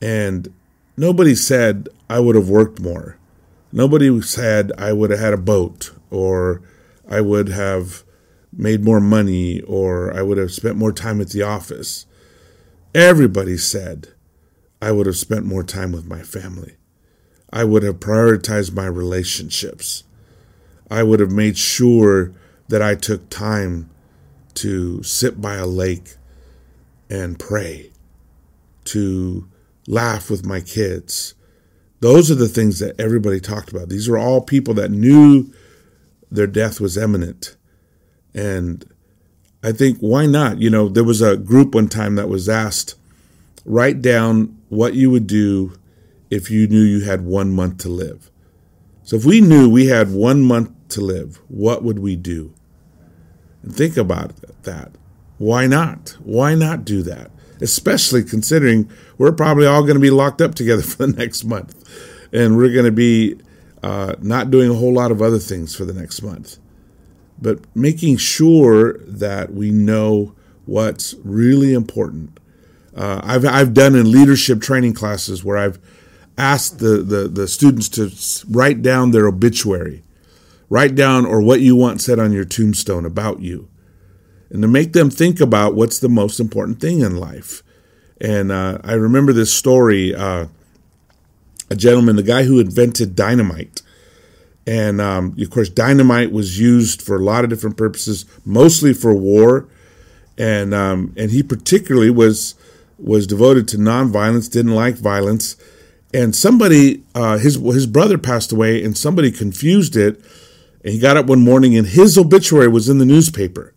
And 0.00 0.52
nobody 0.96 1.34
said, 1.34 1.88
"I 2.10 2.18
would 2.20 2.34
have 2.34 2.48
worked 2.48 2.80
more." 2.80 3.16
Nobody 3.72 4.20
said, 4.22 4.72
"I 4.78 4.92
would 4.92 5.10
have 5.10 5.20
had 5.20 5.34
a 5.34 5.38
boat," 5.38 5.92
or 6.10 6.60
"I 7.08 7.20
would 7.20 7.48
have." 7.48 8.04
made 8.56 8.82
more 8.82 9.00
money 9.00 9.60
or 9.62 10.12
I 10.12 10.22
would 10.22 10.38
have 10.38 10.52
spent 10.52 10.76
more 10.76 10.92
time 10.92 11.20
at 11.20 11.30
the 11.30 11.42
office. 11.42 12.06
Everybody 12.94 13.56
said 13.56 14.08
I 14.80 14.92
would 14.92 15.06
have 15.06 15.16
spent 15.16 15.44
more 15.44 15.62
time 15.62 15.92
with 15.92 16.06
my 16.06 16.23
family. 16.23 16.76
I 17.52 17.64
would 17.64 17.82
have 17.82 17.97
prioritized 17.97 18.75
my 18.75 18.87
relationships. 18.87 20.04
I 20.90 21.02
would 21.02 21.20
have 21.20 21.32
made 21.32 21.58
sure 21.58 22.32
that 22.68 22.82
I 22.82 22.94
took 22.94 23.28
time 23.30 23.90
to 24.54 25.02
sit 25.02 25.40
by 25.40 25.54
a 25.56 25.66
lake 25.66 26.16
and 27.11 27.38
pray, 27.38 27.90
to 28.85 29.49
laugh 29.87 30.30
with 30.30 30.44
my 30.44 30.61
kids. 30.61 31.35
Those 32.00 32.30
are 32.30 32.37
the 32.37 32.49
things 32.49 32.78
that 32.78 33.00
everybody 33.00 33.40
talked 33.40 33.70
about. 33.70 33.88
These 33.88 34.08
were 34.08 34.18
all 34.18 34.40
people 34.40 34.75
that 34.75 34.90
knew 34.90 35.52
their 36.30 36.47
death 36.47 36.80
was 36.80 36.97
imminent 36.97 37.56
and 38.35 38.85
I 39.62 39.73
think 39.73 39.99
why 39.99 40.26
not? 40.26 40.61
You 40.61 40.70
know, 40.70 40.88
there 40.88 41.04
was 41.04 41.20
a 41.20 41.37
group 41.37 41.75
one 41.75 41.88
time 41.88 42.14
that 42.14 42.28
was 42.28 42.49
asked, 42.49 42.94
write 43.68 44.02
down 44.02 44.58
what 44.68 44.94
you 44.94 45.10
would 45.10 45.26
do 45.26 45.78
if 46.30 46.50
you 46.50 46.66
knew 46.66 46.82
you 46.82 47.04
had 47.04 47.22
one 47.22 47.52
month 47.52 47.78
to 47.78 47.88
live. 47.88 48.30
So 49.02 49.16
if 49.16 49.25
we 49.25 49.40
knew 49.40 49.70
we 49.70 49.87
had 49.87 50.12
one 50.12 50.42
month 50.42 50.70
to 50.90 51.00
live, 51.00 51.40
what 51.48 51.82
would 51.82 51.98
we 51.98 52.16
do? 52.16 52.52
And 53.62 53.75
think 53.75 53.96
about 53.96 54.32
that. 54.62 54.92
Why 55.38 55.66
not? 55.66 56.16
Why 56.22 56.54
not 56.54 56.84
do 56.84 57.02
that? 57.02 57.30
Especially 57.60 58.22
considering 58.22 58.90
we're 59.16 59.32
probably 59.32 59.66
all 59.66 59.82
going 59.82 59.94
to 59.94 60.00
be 60.00 60.10
locked 60.10 60.40
up 60.40 60.54
together 60.54 60.82
for 60.90 61.06
the 61.06 61.12
next 61.12 61.44
month. 61.44 61.75
And 62.32 62.56
we're 62.56 62.72
going 62.72 62.84
to 62.84 62.92
be 62.92 63.38
uh, 63.82 64.16
not 64.20 64.50
doing 64.50 64.70
a 64.70 64.75
whole 64.75 64.92
lot 64.92 65.10
of 65.10 65.22
other 65.22 65.38
things 65.38 65.75
for 65.75 65.84
the 65.84 65.94
next 65.94 66.22
month 66.22 66.58
but 67.40 67.60
making 67.75 68.16
sure 68.16 68.98
that 69.04 69.54
we 69.54 69.70
know 69.70 70.34
what's 70.66 71.14
really 71.25 71.72
important. 71.72 72.38
Uh, 72.99 73.21
I've, 73.23 73.47
I've 73.47 73.75
done 73.75 73.95
in 73.95 74.11
leadership 74.11 74.61
training 74.61 74.93
classes 74.93 75.45
where 75.45 75.57
I've 75.57 75.78
asked 76.37 76.81
the, 76.81 76.99
the, 76.99 77.28
the 77.28 77.47
students 77.47 77.88
to 77.90 78.11
write 78.50 78.83
down 78.83 79.12
their 79.12 79.28
obituary, 79.28 80.02
write 80.69 80.97
down 80.97 81.25
or 81.25 81.40
what 81.40 81.61
you 81.61 81.76
want 81.76 82.00
said 82.00 82.19
on 82.19 82.33
your 82.33 82.45
tombstone 82.45 83.07
about 83.07 83.40
you, 83.40 83.69
and 84.50 84.62
to 84.62 84.69
make 84.69 84.95
them 84.95 85.11
think 85.11 85.40
about 85.40 85.76
what's 85.76 86.00
the 86.00 86.09
most 86.09 86.40
important 86.40 86.81
thing 86.81 87.00
in 87.00 87.17
life. 87.17 87.62
And 88.21 88.50
uh, 88.50 88.78
I 88.83 88.95
remember 88.95 89.33
this 89.33 89.55
story 89.55 90.12
uh, 90.12 90.47
a 91.71 91.76
gentleman, 91.76 92.17
the 92.17 92.23
guy 92.25 92.43
who 92.45 92.59
invented 92.59 93.14
dynamite, 93.14 93.83
and 94.67 95.00
um, 95.00 95.37
of 95.40 95.50
course, 95.50 95.69
dynamite 95.69 96.33
was 96.33 96.59
used 96.59 97.00
for 97.00 97.17
a 97.17 97.23
lot 97.23 97.45
of 97.45 97.50
different 97.50 97.76
purposes, 97.76 98.26
mostly 98.45 98.93
for 98.93 99.14
war. 99.14 99.69
And 100.37 100.73
um, 100.75 101.14
and 101.17 101.31
he 101.31 101.43
particularly 101.43 102.11
was 102.11 102.55
was 102.99 103.26
devoted 103.26 103.69
to 103.69 103.78
nonviolence, 103.78 104.50
didn't 104.50 104.75
like 104.75 104.97
violence. 104.97 105.57
And 106.12 106.35
somebody, 106.35 107.05
uh, 107.14 107.38
his 107.38 107.57
his 107.57 107.87
brother 107.87 108.19
passed 108.19 108.52
away, 108.52 108.83
and 108.83 108.97
somebody 108.97 109.31
confused 109.31 109.97
it. 109.97 110.21
And 110.85 110.95
he 110.95 110.99
got 110.99 111.17
up 111.17 111.26
one 111.26 111.40
morning, 111.40 111.76
and 111.76 111.87
his 111.87 112.17
obituary 112.17 112.69
was 112.69 112.88
in 112.88 112.99
the 112.99 113.05
newspaper. 113.05 113.75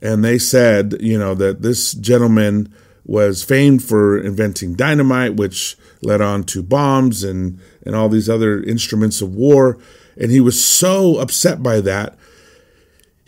And 0.00 0.24
they 0.24 0.38
said, 0.38 0.96
you 1.00 1.18
know, 1.18 1.34
that 1.34 1.62
this 1.62 1.92
gentleman 1.92 2.72
was 3.04 3.42
famed 3.42 3.82
for 3.82 4.18
inventing 4.18 4.74
dynamite, 4.74 5.34
which 5.34 5.76
led 6.02 6.20
on 6.20 6.44
to 6.44 6.62
bombs 6.62 7.24
and, 7.24 7.58
and 7.84 7.94
all 7.94 8.08
these 8.08 8.28
other 8.28 8.62
instruments 8.62 9.20
of 9.20 9.34
war. 9.34 9.78
And 10.16 10.30
he 10.30 10.40
was 10.40 10.62
so 10.62 11.18
upset 11.18 11.62
by 11.62 11.80
that, 11.80 12.16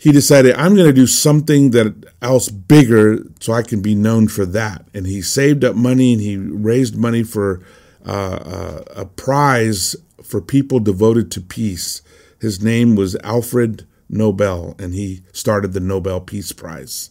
he 0.05 0.11
decided, 0.11 0.53
I'm 0.53 0.75
going 0.75 0.85
to 0.85 0.93
do 0.93 1.07
something 1.07 1.71
that 1.71 2.13
else 2.21 2.49
bigger 2.49 3.23
so 3.39 3.53
I 3.53 3.63
can 3.63 3.81
be 3.81 3.95
known 3.95 4.27
for 4.27 4.45
that. 4.45 4.85
And 4.93 5.07
he 5.07 5.23
saved 5.23 5.63
up 5.63 5.75
money 5.75 6.13
and 6.13 6.21
he 6.21 6.37
raised 6.37 6.95
money 6.95 7.23
for 7.23 7.63
uh, 8.05 8.11
uh 8.11 8.83
a 8.97 9.05
prize 9.07 9.95
for 10.21 10.41
people 10.41 10.79
devoted 10.79 11.31
to 11.31 11.41
peace. 11.41 12.03
His 12.39 12.61
name 12.61 12.95
was 12.95 13.15
Alfred 13.23 13.87
Nobel, 14.07 14.75
and 14.77 14.93
he 14.93 15.23
started 15.31 15.73
the 15.73 15.79
Nobel 15.79 16.21
Peace 16.21 16.51
Prize. 16.51 17.09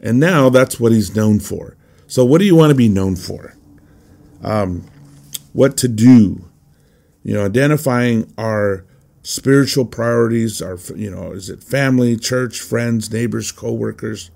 And 0.00 0.18
now 0.18 0.48
that's 0.48 0.80
what 0.80 0.92
he's 0.92 1.14
known 1.14 1.40
for. 1.40 1.76
So, 2.06 2.24
what 2.24 2.38
do 2.38 2.46
you 2.46 2.56
want 2.56 2.70
to 2.70 2.74
be 2.74 2.88
known 2.88 3.16
for? 3.16 3.54
Um, 4.42 4.86
what 5.52 5.76
to 5.76 5.88
do? 5.88 6.48
You 7.22 7.34
know, 7.34 7.44
identifying 7.44 8.32
our 8.38 8.86
spiritual 9.24 9.86
priorities, 9.86 10.62
our, 10.62 10.78
you 10.94 11.10
know, 11.10 11.32
is 11.32 11.48
it 11.48 11.62
family, 11.62 12.16
church, 12.16 12.60
friends, 12.60 13.10
neighbors, 13.10 13.50
coworkers? 13.50 14.30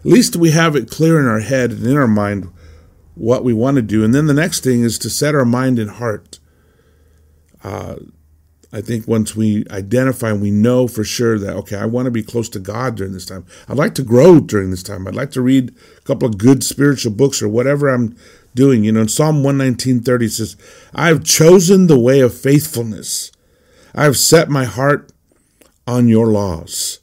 At 0.00 0.06
least 0.06 0.34
we 0.34 0.50
have 0.50 0.74
it 0.74 0.90
clear 0.90 1.20
in 1.20 1.26
our 1.26 1.40
head 1.40 1.70
and 1.70 1.86
in 1.86 1.96
our 1.96 2.08
mind 2.08 2.50
what 3.14 3.44
we 3.44 3.52
want 3.52 3.76
to 3.76 3.82
do. 3.82 4.02
And 4.02 4.14
then 4.14 4.26
the 4.26 4.34
next 4.34 4.64
thing 4.64 4.82
is 4.82 4.98
to 5.00 5.10
set 5.10 5.34
our 5.34 5.44
mind 5.44 5.78
and 5.78 5.90
heart. 5.90 6.40
Uh, 7.62 7.96
I 8.72 8.80
think 8.80 9.06
once 9.06 9.36
we 9.36 9.66
identify 9.70 10.30
and 10.30 10.40
we 10.40 10.50
know 10.50 10.88
for 10.88 11.04
sure 11.04 11.38
that, 11.38 11.54
okay, 11.56 11.76
I 11.76 11.84
want 11.84 12.06
to 12.06 12.10
be 12.10 12.22
close 12.22 12.48
to 12.50 12.60
God 12.60 12.96
during 12.96 13.12
this 13.12 13.26
time. 13.26 13.44
I'd 13.68 13.76
like 13.76 13.94
to 13.96 14.02
grow 14.02 14.40
during 14.40 14.70
this 14.70 14.82
time. 14.82 15.06
I'd 15.06 15.14
like 15.14 15.32
to 15.32 15.42
read 15.42 15.74
a 15.98 16.00
couple 16.02 16.26
of 16.26 16.38
good 16.38 16.64
spiritual 16.64 17.12
books 17.12 17.42
or 17.42 17.48
whatever 17.48 17.88
I'm 17.88 18.16
doing. 18.54 18.84
You 18.84 18.92
know, 18.92 19.02
in 19.02 19.08
Psalm 19.08 19.42
119.30 19.42 20.30
says, 20.30 20.56
I 20.94 21.08
have 21.08 21.24
chosen 21.24 21.88
the 21.88 21.98
way 21.98 22.20
of 22.20 22.32
faithfulness. 22.32 23.32
I 23.94 24.04
have 24.04 24.16
set 24.16 24.48
my 24.48 24.64
heart 24.64 25.12
on 25.86 26.08
your 26.08 26.28
laws. 26.28 27.00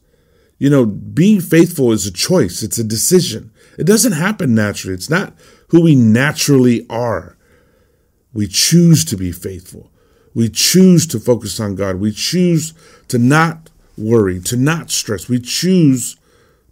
You 0.58 0.70
know, 0.70 0.86
being 0.86 1.42
faithful 1.42 1.92
is 1.92 2.06
a 2.06 2.12
choice. 2.12 2.64
It's 2.64 2.80
a 2.80 2.84
decision. 2.84 3.52
It 3.78 3.86
doesn't 3.86 4.14
happen 4.14 4.56
naturally. 4.56 4.96
It's 4.96 5.10
not 5.10 5.34
who 5.70 5.82
we 5.84 5.96
naturally 5.96 6.86
are. 6.90 7.38
We 8.34 8.48
choose 8.48 9.06
to 9.06 9.18
be 9.18 9.32
faithful. 9.32 9.92
We 10.34 10.50
choose 10.50 11.08
to 11.08 11.20
focus 11.20 11.60
on 11.60 11.76
God. 11.76 11.98
We 11.98 12.12
choose 12.12 12.74
to 13.08 13.18
not 13.18 13.70
worry, 13.98 14.40
to 14.42 14.56
not 14.56 14.92
stress. 14.92 15.28
We 15.28 15.40
choose 15.40 16.18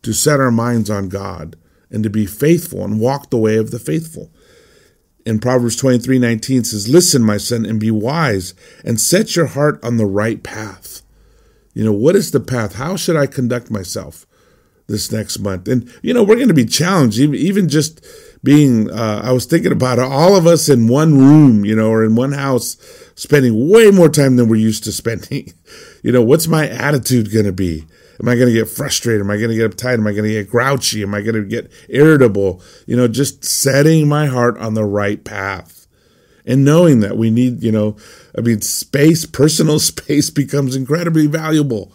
to 0.04 0.14
set 0.14 0.40
our 0.40 0.52
minds 0.52 0.90
on 0.90 1.10
God 1.10 1.56
and 1.90 2.04
to 2.04 2.10
be 2.10 2.26
faithful 2.26 2.84
and 2.84 3.00
walk 3.00 3.30
the 3.30 3.38
way 3.38 3.58
of 3.58 3.72
the 3.72 3.80
faithful. 3.80 4.32
In 5.26 5.40
Proverbs 5.40 5.76
23 5.76 6.20
19 6.20 6.64
says, 6.66 6.88
Listen, 6.88 7.24
my 7.24 7.38
son, 7.38 7.66
and 7.66 7.80
be 7.80 7.92
wise, 7.92 8.54
and 8.84 9.02
set 9.02 9.36
your 9.36 9.48
heart 9.48 9.84
on 9.84 9.98
the 9.98 10.06
right 10.06 10.42
path. 10.44 11.02
You 11.74 11.84
know, 11.84 11.94
what 11.94 12.16
is 12.16 12.32
the 12.32 12.40
path? 12.40 12.76
How 12.76 12.96
should 12.96 13.18
I 13.18 13.26
conduct 13.28 13.72
myself 13.72 14.26
this 14.88 15.12
next 15.12 15.40
month? 15.40 15.68
And, 15.68 15.92
you 16.02 16.14
know, 16.14 16.24
we're 16.24 16.36
going 16.36 16.48
to 16.48 16.54
be 16.54 16.66
challenged, 16.66 17.20
even 17.20 17.68
just 17.68 18.06
being, 18.44 18.90
uh, 18.90 19.22
I 19.24 19.32
was 19.32 19.46
thinking 19.46 19.72
about 19.72 20.00
all 20.00 20.36
of 20.36 20.46
us 20.46 20.70
in 20.70 20.88
one 20.88 21.18
room, 21.18 21.66
you 21.66 21.76
know, 21.76 21.90
or 21.90 22.06
in 22.06 22.16
one 22.16 22.32
house, 22.32 22.78
spending 23.16 23.70
way 23.70 23.92
more 23.92 24.10
time 24.10 24.36
than 24.36 24.48
we're 24.48 24.56
used 24.56 24.84
to 24.86 24.92
spending. 24.92 25.52
you 26.04 26.12
know, 26.12 26.22
what's 26.22 26.48
my 26.48 26.70
attitude 26.70 27.34
going 27.34 27.46
to 27.46 27.52
be? 27.52 27.86
Am 28.22 28.30
I 28.30 28.36
going 28.36 28.48
to 28.48 28.54
get 28.54 28.70
frustrated? 28.70 29.22
Am 29.22 29.32
I 29.32 29.38
going 29.38 29.50
to 29.50 29.56
get 29.56 29.72
uptight? 29.72 29.96
Am 29.96 30.08
I 30.08 30.12
going 30.12 30.24
to 30.24 30.30
get 30.30 30.50
grouchy? 30.50 31.04
Am 31.04 31.14
I 31.14 31.22
going 31.22 31.36
to 31.36 31.44
get 31.44 31.72
irritable? 31.90 32.62
You 32.86 32.96
know, 32.96 33.08
just 33.08 33.44
setting 33.44 34.08
my 34.08 34.28
heart 34.28 34.58
on 34.58 34.74
the 34.74 34.86
right 34.86 35.24
path 35.24 35.88
and 36.46 36.64
knowing 36.64 37.00
that 37.02 37.18
we 37.18 37.30
need, 37.30 37.64
you 37.64 37.72
know, 37.72 37.98
I 38.38 38.42
mean, 38.42 38.62
space, 38.62 39.26
personal 39.42 39.80
space 39.80 40.30
becomes 40.30 40.76
incredibly 40.76 41.28
valuable. 41.28 41.92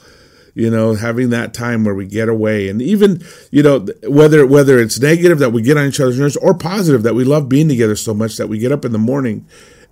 you 0.54 0.68
know, 0.68 0.94
having 0.94 1.30
that 1.30 1.54
time 1.54 1.84
where 1.84 1.94
we 1.94 2.06
get 2.06 2.28
away, 2.28 2.68
and 2.68 2.82
even 2.82 3.22
you 3.52 3.62
know 3.62 3.86
whether 4.02 4.44
whether 4.44 4.80
it's 4.80 4.98
negative 4.98 5.38
that 5.38 5.52
we 5.52 5.62
get 5.62 5.76
on 5.76 5.86
each 5.86 6.00
other's 6.00 6.18
nerves 6.18 6.36
or 6.36 6.54
positive 6.54 7.04
that 7.04 7.14
we 7.14 7.24
love 7.24 7.48
being 7.48 7.68
together 7.68 7.94
so 7.94 8.12
much 8.12 8.36
that 8.36 8.48
we 8.48 8.58
get 8.58 8.72
up 8.72 8.84
in 8.84 8.90
the 8.90 8.98
morning 8.98 9.46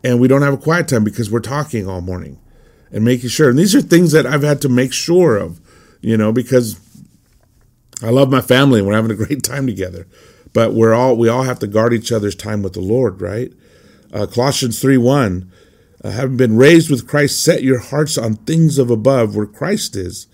and 0.05 0.21
we 0.21 0.29
don't 0.29 0.43
have 0.43 0.55
a 0.55 0.59
quiet 0.59 0.89
time 0.89 1.05
because 1.05 1.31
we're 1.31 1.41
talking 1.41 1.89
all 1.89 2.01
morning 2.01 2.39
and 2.91 3.05
making 3.05 3.29
sure. 3.29 3.51
And 3.51 3.59
these 3.59 3.75
are 3.75 3.81
things 3.81 4.13
that 4.13 4.27
I've 4.27 4.43
had 4.43 4.61
to 4.63 4.69
make 4.69 4.93
sure 4.93 5.37
of, 5.37 5.61
you 6.01 6.17
know, 6.17 6.33
because 6.33 6.81
I 8.03 8.11
love 8.11 8.31
my 8.31 8.41
family 8.41 8.79
and 8.81 8.89
we're 8.89 8.95
having 8.95 9.11
a 9.11 9.15
great 9.27 9.43
time 9.43 9.67
together. 9.67 10.07
But 10.53 10.73
we're 10.73 10.95
all 10.95 11.17
we 11.17 11.29
all 11.29 11.43
have 11.43 11.59
to 11.61 11.67
guard 11.67 11.93
each 11.93 12.11
other's 12.11 12.35
time 12.35 12.63
with 12.63 12.73
the 12.73 12.81
Lord, 12.81 13.21
right? 13.21 13.53
Uh, 14.13 14.27
Colossians 14.27 14.81
three 14.81 14.97
one, 14.97 15.53
uh, 16.03 16.11
having 16.11 16.37
been 16.37 16.57
raised 16.57 16.91
with 16.91 17.07
Christ, 17.07 17.43
set 17.43 17.63
your 17.63 17.79
hearts 17.79 18.17
on 18.17 18.37
things 18.37 18.79
of 18.79 18.91
above, 18.91 19.37
where 19.37 19.47
Christ 19.47 19.95
is, 19.95 20.27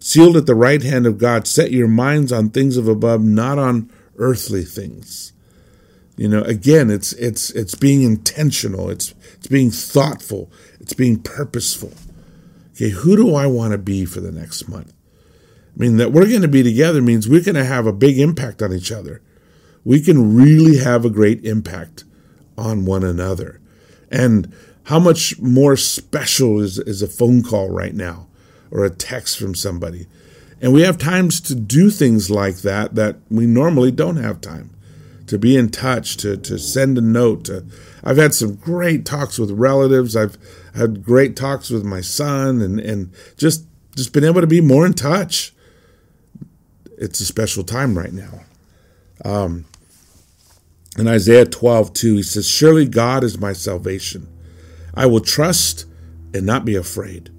sealed 0.00 0.36
at 0.36 0.46
the 0.46 0.54
right 0.54 0.82
hand 0.82 1.06
of 1.06 1.18
God. 1.18 1.46
Set 1.46 1.70
your 1.70 1.88
minds 1.88 2.32
on 2.32 2.48
things 2.50 2.76
of 2.76 2.88
above, 2.88 3.22
not 3.22 3.58
on 3.58 3.90
earthly 4.16 4.64
things. 4.64 5.32
You 6.16 6.28
know, 6.28 6.42
again, 6.42 6.90
it's 6.90 7.12
it's 7.12 7.50
it's 7.50 7.74
being 7.74 8.02
intentional. 8.02 8.90
It's 8.90 9.14
it's 9.34 9.46
being 9.46 9.70
thoughtful. 9.70 10.50
It's 10.80 10.94
being 10.94 11.22
purposeful. 11.22 11.92
Okay, 12.72 12.90
who 12.90 13.16
do 13.16 13.34
I 13.34 13.46
want 13.46 13.72
to 13.72 13.78
be 13.78 14.04
for 14.04 14.20
the 14.20 14.32
next 14.32 14.68
month? 14.68 14.92
I 15.78 15.82
mean, 15.82 15.96
that 15.98 16.10
we're 16.10 16.28
going 16.28 16.42
to 16.42 16.48
be 16.48 16.64
together 16.64 17.00
means 17.00 17.28
we're 17.28 17.44
going 17.44 17.54
to 17.54 17.64
have 17.64 17.86
a 17.86 17.92
big 17.92 18.18
impact 18.18 18.62
on 18.62 18.72
each 18.72 18.90
other. 18.90 19.22
We 19.84 20.00
can 20.00 20.34
really 20.34 20.78
have 20.78 21.04
a 21.04 21.10
great 21.10 21.44
impact 21.44 22.04
on 22.56 22.84
one 22.84 23.04
another. 23.04 23.60
And 24.10 24.52
how 24.84 24.98
much 24.98 25.38
more 25.38 25.76
special 25.76 26.60
is, 26.60 26.78
is 26.80 27.00
a 27.00 27.06
phone 27.06 27.42
call 27.42 27.70
right 27.70 27.94
now 27.94 28.26
or 28.72 28.84
a 28.84 28.90
text 28.90 29.38
from 29.38 29.54
somebody? 29.54 30.08
And 30.60 30.72
we 30.72 30.82
have 30.82 30.98
times 30.98 31.40
to 31.42 31.54
do 31.54 31.90
things 31.90 32.28
like 32.28 32.58
that 32.58 32.96
that 32.96 33.18
we 33.30 33.46
normally 33.46 33.92
don't 33.92 34.16
have 34.16 34.40
time 34.40 34.70
to 35.28 35.38
be 35.38 35.56
in 35.56 35.68
touch, 35.68 36.16
to, 36.16 36.36
to 36.38 36.58
send 36.58 36.98
a 36.98 37.02
note. 37.02 37.44
To, 37.44 37.64
I've 38.02 38.16
had 38.16 38.34
some 38.34 38.56
great 38.56 39.04
talks 39.04 39.38
with 39.38 39.52
relatives. 39.52 40.16
I've 40.16 40.36
had 40.74 41.04
great 41.04 41.36
talks 41.36 41.70
with 41.70 41.84
my 41.84 42.00
son 42.00 42.60
and, 42.62 42.80
and 42.80 43.12
just, 43.36 43.64
just 43.94 44.12
been 44.12 44.24
able 44.24 44.40
to 44.40 44.46
be 44.48 44.60
more 44.60 44.84
in 44.84 44.94
touch. 44.94 45.52
It's 47.00 47.20
a 47.20 47.24
special 47.24 47.62
time 47.62 47.96
right 47.96 48.12
now. 48.12 48.40
Um, 49.24 49.66
in 50.98 51.06
Isaiah 51.06 51.46
12, 51.46 51.92
2, 51.92 52.16
he 52.16 52.22
says, 52.22 52.48
Surely 52.48 52.86
God 52.86 53.22
is 53.22 53.38
my 53.38 53.52
salvation. 53.52 54.26
I 54.94 55.06
will 55.06 55.20
trust 55.20 55.86
and 56.34 56.44
not 56.44 56.64
be 56.64 56.74
afraid. 56.74 57.30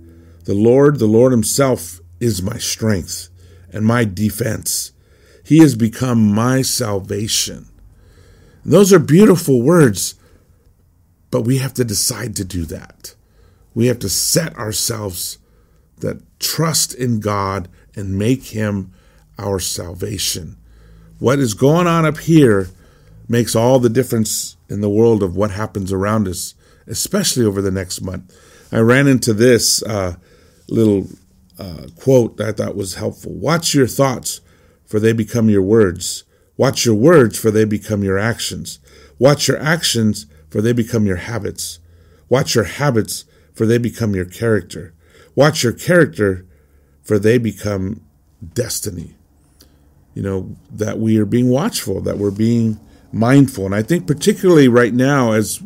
The 0.46 0.54
Lord, 0.54 1.00
the 1.00 1.08
Lord 1.08 1.34
Himself, 1.34 2.00
is 2.20 2.42
my 2.42 2.58
strength 2.58 3.30
and 3.72 3.86
my 3.86 4.06
defense. 4.06 4.94
He 5.44 5.60
has 5.60 5.76
become 5.76 6.34
my 6.34 6.62
salvation. 6.62 7.68
Those 8.64 8.94
are 8.94 9.00
beautiful 9.00 9.62
words, 9.62 10.16
but 11.32 11.42
we 11.42 11.58
have 11.58 11.74
to 11.76 11.84
decide 11.84 12.36
to 12.38 12.46
do 12.46 12.64
that. 12.66 13.16
We 13.74 13.88
have 13.88 14.00
to 14.00 14.10
set 14.10 14.56
ourselves 14.58 15.38
that 15.98 16.22
trust 16.40 16.94
in 16.94 17.20
God 17.20 17.68
and 17.96 18.18
make 18.18 18.44
Him 18.48 18.94
our 19.40 19.60
salvation. 19.60 20.58
What 21.18 21.40
is 21.40 21.54
going 21.54 21.88
on 21.88 22.06
up 22.06 22.20
here 22.20 22.70
makes 23.28 23.56
all 23.56 23.80
the 23.80 23.90
difference 23.90 24.58
in 24.70 24.82
the 24.82 24.90
world 24.90 25.24
of 25.24 25.36
what 25.36 25.52
happens 25.52 25.92
around 25.92 26.28
us, 26.28 26.54
especially 26.88 27.46
over 27.46 27.62
the 27.62 27.72
next 27.72 28.02
month. 28.02 28.36
I 28.72 28.80
ran 28.80 29.08
into 29.08 29.34
this 29.34 29.82
uh, 29.84 30.16
little 30.68 31.08
uh, 31.58 31.88
quote 31.96 32.38
that 32.38 32.48
I 32.50 32.52
thought 32.52 32.76
was 32.76 32.96
helpful. 32.96 33.34
Watch 33.34 33.74
your 33.74 33.88
thoughts, 33.88 34.42
for 34.86 35.00
they 35.00 35.14
become 35.14 35.50
your 35.50 35.62
words. 35.62 36.24
Watch 36.58 36.86
your 36.86 36.96
words, 36.96 37.38
for 37.38 37.52
they 37.52 37.66
become 37.66 38.04
your 38.04 38.18
actions. 38.18 38.80
Watch 39.18 39.48
your 39.48 39.60
actions, 39.60 40.26
for 40.50 40.62
they 40.62 40.74
become 40.74 41.06
your 41.06 41.18
habits. 41.18 41.80
Watch 42.28 42.56
your 42.56 42.64
habits, 42.64 43.26
for 43.54 43.66
they 43.66 43.78
become 43.78 44.16
your 44.16 44.26
character. 44.26 44.94
Watch 45.36 45.64
your 45.64 45.74
character, 45.74 46.46
for 47.02 47.20
they 47.20 47.38
become 47.38 48.02
destiny. 48.54 49.16
You 50.14 50.24
know, 50.24 50.56
that 50.72 51.00
we 51.00 51.18
are 51.18 51.26
being 51.26 51.50
watchful, 51.50 52.02
that 52.02 52.18
we're 52.18 52.32
being 52.32 52.80
mindful. 53.12 53.66
And 53.66 53.76
I 53.76 53.82
think 53.82 54.08
particularly 54.08 54.68
right 54.68 54.94
now 54.94 55.32
as 55.32 55.62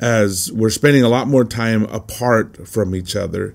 as 0.00 0.52
we're 0.52 0.70
spending 0.70 1.02
a 1.02 1.08
lot 1.08 1.26
more 1.26 1.44
time 1.44 1.84
apart 1.84 2.68
from 2.68 2.94
each 2.94 3.16
other 3.16 3.54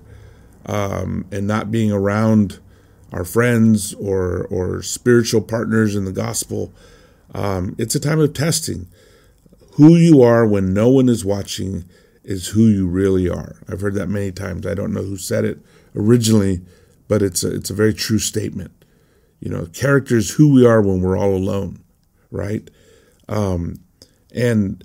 um, 0.66 1.24
and 1.30 1.46
not 1.46 1.70
being 1.70 1.92
around 1.92 2.58
our 3.12 3.24
friends 3.24 3.94
or 3.94 4.46
or 4.46 4.82
spiritual 4.82 5.42
partners 5.42 5.94
in 5.94 6.04
the 6.04 6.12
gospel. 6.12 6.72
Um, 7.34 7.74
it's 7.78 7.94
a 7.94 8.00
time 8.00 8.20
of 8.20 8.32
testing. 8.34 8.88
Who 9.74 9.96
you 9.96 10.22
are 10.22 10.46
when 10.46 10.74
no 10.74 10.88
one 10.88 11.08
is 11.08 11.24
watching 11.24 11.84
is 12.24 12.48
who 12.48 12.68
you 12.68 12.86
really 12.86 13.28
are. 13.28 13.56
I've 13.68 13.80
heard 13.80 13.94
that 13.94 14.08
many 14.08 14.32
times. 14.32 14.66
I 14.66 14.74
don't 14.74 14.92
know 14.92 15.02
who 15.02 15.16
said 15.16 15.44
it 15.44 15.58
originally, 15.96 16.60
but 17.08 17.22
it's 17.22 17.42
a, 17.42 17.54
it's 17.54 17.70
a 17.70 17.74
very 17.74 17.94
true 17.94 18.18
statement. 18.18 18.81
You 19.42 19.50
know, 19.50 19.66
character 19.66 20.16
is 20.16 20.30
who 20.30 20.52
we 20.52 20.64
are 20.64 20.80
when 20.80 21.00
we're 21.00 21.18
all 21.18 21.34
alone, 21.34 21.82
right? 22.30 22.70
Um, 23.28 23.80
and 24.32 24.84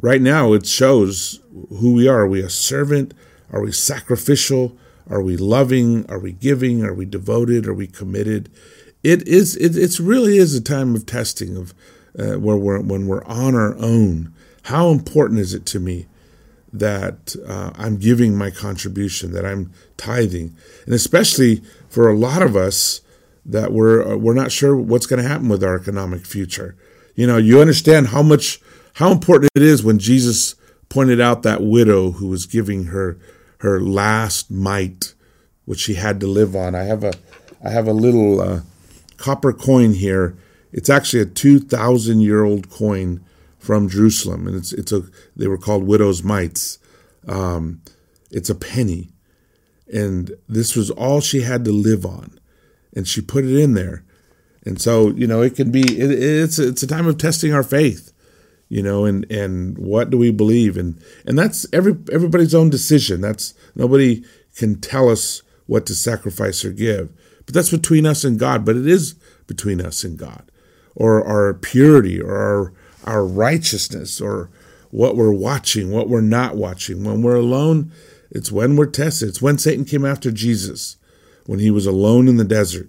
right 0.00 0.20
now 0.22 0.52
it 0.52 0.64
shows 0.64 1.40
who 1.50 1.92
we 1.92 2.06
are. 2.06 2.20
Are 2.20 2.28
we 2.28 2.40
a 2.40 2.48
servant? 2.48 3.14
Are 3.50 3.60
we 3.60 3.72
sacrificial? 3.72 4.78
Are 5.10 5.20
we 5.20 5.36
loving? 5.36 6.08
Are 6.08 6.20
we 6.20 6.30
giving? 6.30 6.84
Are 6.84 6.94
we 6.94 7.04
devoted? 7.04 7.66
Are 7.66 7.74
we 7.74 7.88
committed? 7.88 8.48
It 9.02 9.26
is. 9.26 9.56
It 9.56 9.76
it's 9.76 9.98
really 9.98 10.38
is 10.38 10.54
a 10.54 10.60
time 10.60 10.94
of 10.94 11.04
testing 11.04 11.56
of 11.56 11.74
uh, 12.16 12.38
where 12.38 12.56
we're 12.56 12.80
when 12.80 13.08
we're 13.08 13.24
on 13.24 13.56
our 13.56 13.76
own. 13.78 14.32
How 14.62 14.90
important 14.90 15.40
is 15.40 15.52
it 15.52 15.66
to 15.66 15.80
me 15.80 16.06
that 16.72 17.34
uh, 17.44 17.72
I'm 17.74 17.96
giving 17.96 18.36
my 18.36 18.50
contribution, 18.50 19.32
that 19.32 19.44
I'm 19.44 19.72
tithing, 19.96 20.54
and 20.84 20.94
especially 20.94 21.62
for 21.88 22.08
a 22.08 22.16
lot 22.16 22.42
of 22.42 22.54
us 22.54 23.00
that 23.46 23.72
we're 23.72 24.14
uh, 24.14 24.16
we're 24.16 24.34
not 24.34 24.52
sure 24.52 24.76
what's 24.76 25.06
going 25.06 25.22
to 25.22 25.28
happen 25.28 25.48
with 25.48 25.64
our 25.64 25.76
economic 25.76 26.26
future. 26.26 26.76
You 27.14 27.26
know, 27.26 27.38
you 27.38 27.60
understand 27.60 28.08
how 28.08 28.22
much 28.22 28.60
how 28.94 29.12
important 29.12 29.50
it 29.54 29.62
is 29.62 29.82
when 29.82 29.98
Jesus 29.98 30.54
pointed 30.88 31.20
out 31.20 31.42
that 31.42 31.62
widow 31.62 32.12
who 32.12 32.28
was 32.28 32.46
giving 32.46 32.86
her 32.86 33.18
her 33.58 33.80
last 33.80 34.50
mite, 34.50 35.14
which 35.64 35.80
she 35.80 35.94
had 35.94 36.20
to 36.20 36.26
live 36.26 36.54
on. 36.54 36.74
I 36.74 36.84
have 36.84 37.04
a 37.04 37.12
I 37.64 37.70
have 37.70 37.86
a 37.86 37.92
little 37.92 38.40
uh, 38.40 38.60
copper 39.16 39.52
coin 39.52 39.94
here. 39.94 40.36
It's 40.72 40.90
actually 40.90 41.22
a 41.22 41.26
two 41.26 41.58
thousand 41.58 42.20
year 42.20 42.44
old 42.44 42.68
coin 42.68 43.24
from 43.58 43.88
Jerusalem, 43.88 44.46
and 44.46 44.56
it's 44.56 44.72
it's 44.72 44.92
a 44.92 45.02
they 45.34 45.46
were 45.46 45.58
called 45.58 45.84
widows' 45.84 46.22
mites. 46.22 46.78
Um, 47.26 47.80
it's 48.30 48.50
a 48.50 48.54
penny, 48.54 49.10
and 49.92 50.32
this 50.48 50.76
was 50.76 50.90
all 50.90 51.20
she 51.20 51.42
had 51.42 51.64
to 51.64 51.72
live 51.72 52.04
on, 52.04 52.38
and 52.96 53.06
she 53.06 53.20
put 53.20 53.44
it 53.44 53.56
in 53.56 53.74
there, 53.74 54.02
and 54.64 54.80
so 54.80 55.10
you 55.10 55.28
know 55.28 55.42
it 55.42 55.54
can 55.54 55.70
be 55.70 55.82
it, 55.82 56.10
it's 56.10 56.58
it's 56.58 56.82
a 56.82 56.88
time 56.88 57.06
of 57.06 57.18
testing 57.18 57.54
our 57.54 57.62
faith 57.62 58.12
you 58.68 58.82
know 58.82 59.04
and 59.04 59.30
and 59.30 59.78
what 59.78 60.10
do 60.10 60.18
we 60.18 60.30
believe? 60.30 60.76
And 60.76 61.00
and 61.24 61.38
that's 61.38 61.66
every 61.72 61.96
everybody's 62.12 62.54
own 62.54 62.70
decision. 62.70 63.20
That's 63.20 63.54
nobody 63.74 64.24
can 64.56 64.80
tell 64.80 65.08
us 65.08 65.42
what 65.66 65.86
to 65.86 65.94
sacrifice 65.94 66.64
or 66.64 66.72
give. 66.72 67.12
But 67.44 67.54
that's 67.54 67.70
between 67.70 68.06
us 68.06 68.24
and 68.24 68.38
god 68.38 68.64
but 68.64 68.76
it 68.76 68.86
is 68.86 69.14
between 69.46 69.80
us 69.80 70.02
and 70.04 70.18
god. 70.18 70.50
Or 70.94 71.24
our 71.24 71.54
purity 71.54 72.20
or 72.20 72.36
our 72.36 72.72
our 73.04 73.24
righteousness 73.24 74.20
or 74.20 74.50
what 74.90 75.16
we're 75.16 75.32
watching 75.32 75.90
what 75.90 76.08
we're 76.08 76.20
not 76.20 76.56
watching. 76.56 77.04
When 77.04 77.22
we're 77.22 77.36
alone 77.36 77.92
it's 78.30 78.50
when 78.50 78.74
we're 78.74 78.86
tested. 78.86 79.28
It's 79.28 79.42
when 79.42 79.58
satan 79.58 79.84
came 79.84 80.04
after 80.04 80.32
jesus 80.32 80.96
when 81.46 81.58
he 81.58 81.70
was 81.70 81.86
alone 81.86 82.28
in 82.28 82.36
the 82.36 82.44
desert 82.44 82.88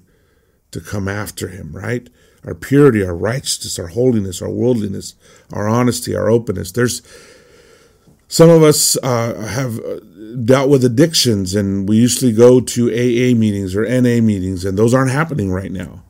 to 0.72 0.82
come 0.82 1.08
after 1.08 1.48
him 1.48 1.76
right 1.76 2.10
our 2.46 2.56
purity, 2.56 3.04
our 3.04 3.16
righteousness, 3.16 3.78
our 3.78 3.88
holiness, 3.88 4.42
our 4.42 4.50
worldliness, 4.50 5.16
our 5.52 5.68
honesty, 5.68 6.16
our 6.16 6.30
openness. 6.30 6.72
There's 6.72 7.02
some 8.30 8.50
of 8.50 8.64
us 8.64 8.98
uh, 9.04 9.48
have 9.50 9.80
uh, 9.80 10.00
dealt 10.44 10.70
with 10.70 10.84
addictions, 10.84 11.56
and 11.56 11.88
we 11.88 11.98
usually 11.98 12.32
go 12.32 12.62
to 12.62 12.90
AA 12.90 13.36
meetings 13.38 13.76
or 13.76 13.84
NA 13.84 14.22
meetings, 14.22 14.64
and 14.66 14.78
those 14.78 14.94
aren't 14.94 15.12
happening 15.12 15.52
right 15.52 15.72
now. 15.72 16.04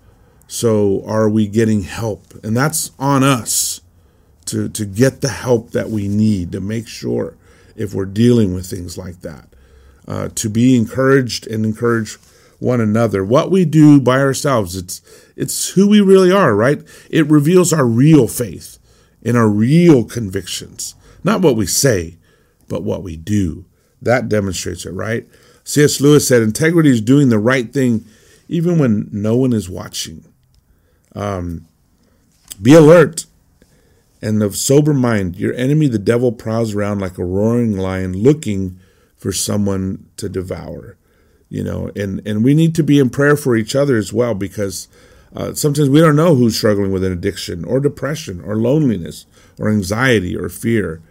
So, 0.48 1.04
are 1.06 1.30
we 1.30 1.48
getting 1.48 1.82
help? 1.82 2.34
And 2.44 2.56
that's 2.56 2.92
on 2.98 3.24
us 3.24 3.82
to, 4.46 4.70
to 4.70 4.86
get 4.86 5.22
the 5.22 5.30
help 5.30 5.72
that 5.72 5.90
we 5.90 6.08
need 6.08 6.52
to 6.54 6.62
make 6.62 6.88
sure 6.88 7.36
if 7.76 7.94
we're 7.94 8.06
dealing 8.06 8.54
with 8.54 8.66
things 8.66 8.98
like 8.98 9.22
that, 9.22 9.50
uh, 10.08 10.30
to 10.36 10.50
be 10.50 10.76
encouraged 10.76 11.46
and 11.48 11.66
encourage 11.66 12.18
one 12.60 12.82
another. 12.82 13.24
What 13.24 13.52
we 13.52 13.66
do 13.66 14.02
by 14.02 14.20
ourselves, 14.20 14.76
it's 14.76 15.02
it's 15.36 15.70
who 15.70 15.88
we 15.88 16.02
really 16.02 16.32
are, 16.32 16.56
right? 16.56 16.82
It 17.10 17.30
reveals 17.30 17.72
our 17.72 17.86
real 17.86 18.28
faith 18.28 18.80
and 19.24 19.38
our 19.38 19.50
real 19.50 20.04
convictions. 20.04 20.96
Not 21.24 21.42
what 21.42 21.56
we 21.56 21.68
say, 21.68 22.18
but 22.68 22.84
what 22.84 23.04
we 23.04 23.18
do. 23.18 23.66
That 24.02 24.30
demonstrates 24.30 24.86
it, 24.86 24.92
right? 24.92 25.28
C.S. 25.64 26.00
Lewis 26.00 26.28
said, 26.28 26.42
integrity 26.42 26.90
is 26.90 27.02
doing 27.02 27.30
the 27.30 27.40
right 27.40 27.74
thing 27.74 28.06
even 28.48 28.80
when 28.80 29.10
no 29.12 29.36
one 29.36 29.54
is 29.54 29.70
watching. 29.70 30.24
Um, 31.14 31.68
be 32.62 32.74
alert 32.74 33.26
and 34.22 34.42
of 34.42 34.56
sober 34.56 34.94
mind. 34.94 35.36
Your 35.36 35.54
enemy, 35.54 35.88
the 35.88 36.00
devil, 36.00 36.32
prowls 36.32 36.74
around 36.74 37.00
like 37.00 37.18
a 37.18 37.26
roaring 37.26 37.78
lion 37.78 38.14
looking 38.14 38.80
for 39.18 39.32
someone 39.32 40.06
to 40.18 40.30
devour. 40.30 40.97
You 41.50 41.64
know, 41.64 41.92
and, 41.96 42.26
and 42.28 42.44
we 42.44 42.54
need 42.54 42.76
to 42.76 42.84
be 42.84 43.00
in 43.00 43.10
prayer 43.10 43.38
for 43.38 43.56
each 43.56 43.76
other 43.76 43.96
as 43.96 44.12
well 44.12 44.34
because 44.34 44.90
uh, 45.36 45.54
sometimes 45.54 45.90
we 45.90 46.02
don't 46.02 46.16
know 46.16 46.36
who's 46.36 46.58
struggling 46.58 46.92
with 46.92 47.04
an 47.04 47.12
addiction 47.12 47.64
or 47.64 47.80
depression 47.80 48.42
or 48.42 48.58
loneliness 48.58 49.26
or 49.58 49.70
anxiety 49.70 50.36
or 50.36 50.50
fear. 50.50 51.02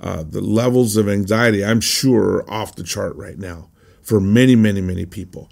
Uh, 0.00 0.22
the 0.22 0.40
levels 0.40 0.96
of 0.96 1.08
anxiety, 1.08 1.64
I'm 1.64 1.80
sure, 1.80 2.36
are 2.36 2.50
off 2.50 2.76
the 2.76 2.84
chart 2.84 3.16
right 3.16 3.38
now 3.38 3.68
for 4.02 4.20
many, 4.20 4.54
many, 4.54 4.80
many 4.80 5.04
people, 5.04 5.50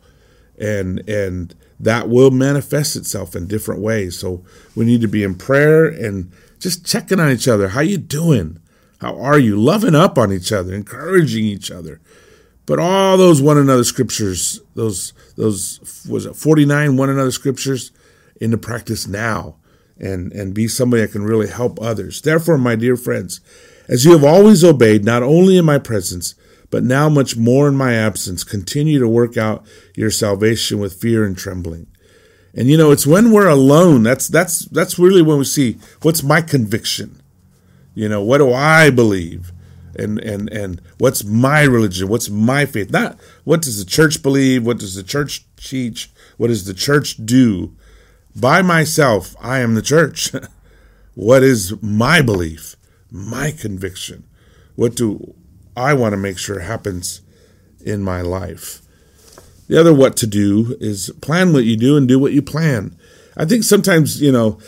and 0.59 1.07
and 1.09 1.55
that 1.81 2.09
will 2.09 2.31
manifest 2.31 2.97
itself 2.97 3.35
in 3.35 3.47
different 3.47 3.81
ways. 3.81 4.19
So 4.19 4.45
we 4.75 4.85
need 4.85 5.01
to 5.01 5.09
be 5.09 5.23
in 5.23 5.35
prayer 5.35 5.87
and 5.87 6.33
just 6.59 6.87
checking 6.87 7.21
on 7.21 7.31
each 7.31 7.49
other. 7.49 7.69
How 7.69 7.81
you 7.81 7.99
doing? 7.99 8.61
How 9.01 9.19
are 9.21 9.39
you? 9.39 9.57
Loving 9.57 9.95
up 9.95 10.17
on 10.17 10.33
each 10.33 10.53
other, 10.53 10.75
encouraging 10.75 11.45
each 11.45 11.71
other. 11.71 12.01
But 12.67 12.81
all 12.81 13.17
those 13.17 13.41
one 13.41 13.59
another 13.59 13.85
scriptures, 13.85 14.61
those 14.75 15.13
those 15.37 16.05
was 16.09 16.27
it 16.27 16.35
49 16.35 16.97
one 16.97 17.09
another 17.09 17.31
scriptures 17.31 17.93
into 18.41 18.59
practice 18.59 19.07
now 19.07 19.57
and 19.99 20.33
and 20.33 20.53
be 20.53 20.69
somebody 20.69 21.03
that 21.03 21.13
can 21.13 21.23
really 21.23 21.49
help 21.49 21.81
others. 21.81 22.21
Therefore, 22.21 22.59
my 22.59 22.75
dear 22.75 22.97
friends, 22.97 23.41
as 23.89 24.05
you 24.05 24.13
have 24.13 24.25
always 24.25 24.65
obeyed, 24.65 25.05
not 25.05 25.23
only 25.23 25.57
in 25.57 25.65
my 25.65 25.79
presence, 25.79 26.35
but 26.71 26.83
now 26.83 27.09
much 27.09 27.37
more 27.37 27.69
in 27.69 27.77
my 27.77 27.95
absence, 27.95 28.43
continue 28.43 28.99
to 28.99 29.09
work 29.09 29.37
out 29.37 29.65
your 29.95 30.11
salvation 30.11 30.79
with 30.81 31.01
fear 31.01 31.25
and 31.25 31.39
trembling. 31.39 31.87
And 32.53 32.69
you 32.69 32.77
know, 32.77 32.91
it's 32.91 33.07
when 33.07 33.31
we're 33.31 33.49
alone 33.49 34.03
that's 34.03 34.27
that's 34.27 34.65
that's 34.67 34.99
really 34.99 35.23
when 35.23 35.39
we 35.39 35.45
see 35.45 35.79
what's 36.03 36.23
my 36.23 36.41
conviction. 36.41 37.21
You 37.95 38.09
know, 38.09 38.23
what 38.23 38.39
do 38.39 38.53
I 38.53 38.91
believe? 38.91 39.53
And 39.99 40.19
and 40.19 40.51
and 40.51 40.81
what's 40.99 41.25
my 41.25 41.63
religion? 41.63 42.09
What's 42.09 42.29
my 42.29 42.67
faith? 42.67 42.91
Not 42.91 43.19
what 43.45 43.63
does 43.63 43.79
the 43.79 43.91
church 43.91 44.23
believe? 44.23 44.65
What 44.65 44.79
does 44.79 44.95
the 44.95 45.03
church 45.03 45.45
teach? 45.57 46.11
What 46.37 46.49
does 46.49 46.65
the 46.65 46.75
church 46.75 47.17
do? 47.25 47.75
By 48.35 48.63
myself, 48.63 49.35
I 49.41 49.61
am 49.61 49.75
the 49.75 49.83
church. 49.83 50.31
what 51.15 51.43
is 51.43 51.75
my 51.83 52.21
belief? 52.21 52.77
My 53.11 53.51
conviction? 53.51 54.25
What 54.75 54.95
do 54.95 55.35
I 55.77 55.95
want 55.95 56.13
to 56.13 56.19
make 56.19 56.39
sure 56.39 56.61
happens 56.61 57.21
in 57.87 58.03
my 58.03 58.21
life. 58.21 58.83
The 59.69 59.79
other 59.79 59.95
what 59.95 60.17
to 60.19 60.27
do 60.27 60.77
is 60.81 61.11
plan 61.21 61.53
what 61.53 61.65
you 61.65 61.77
do 61.77 61.97
and 61.97 62.07
do 62.07 62.19
what 62.19 62.33
you 62.33 62.43
plan. 62.43 62.97
I 63.37 63.45
think 63.45 63.65
sometimes, 63.65 64.21
you 64.21 64.33
know, 64.33 64.59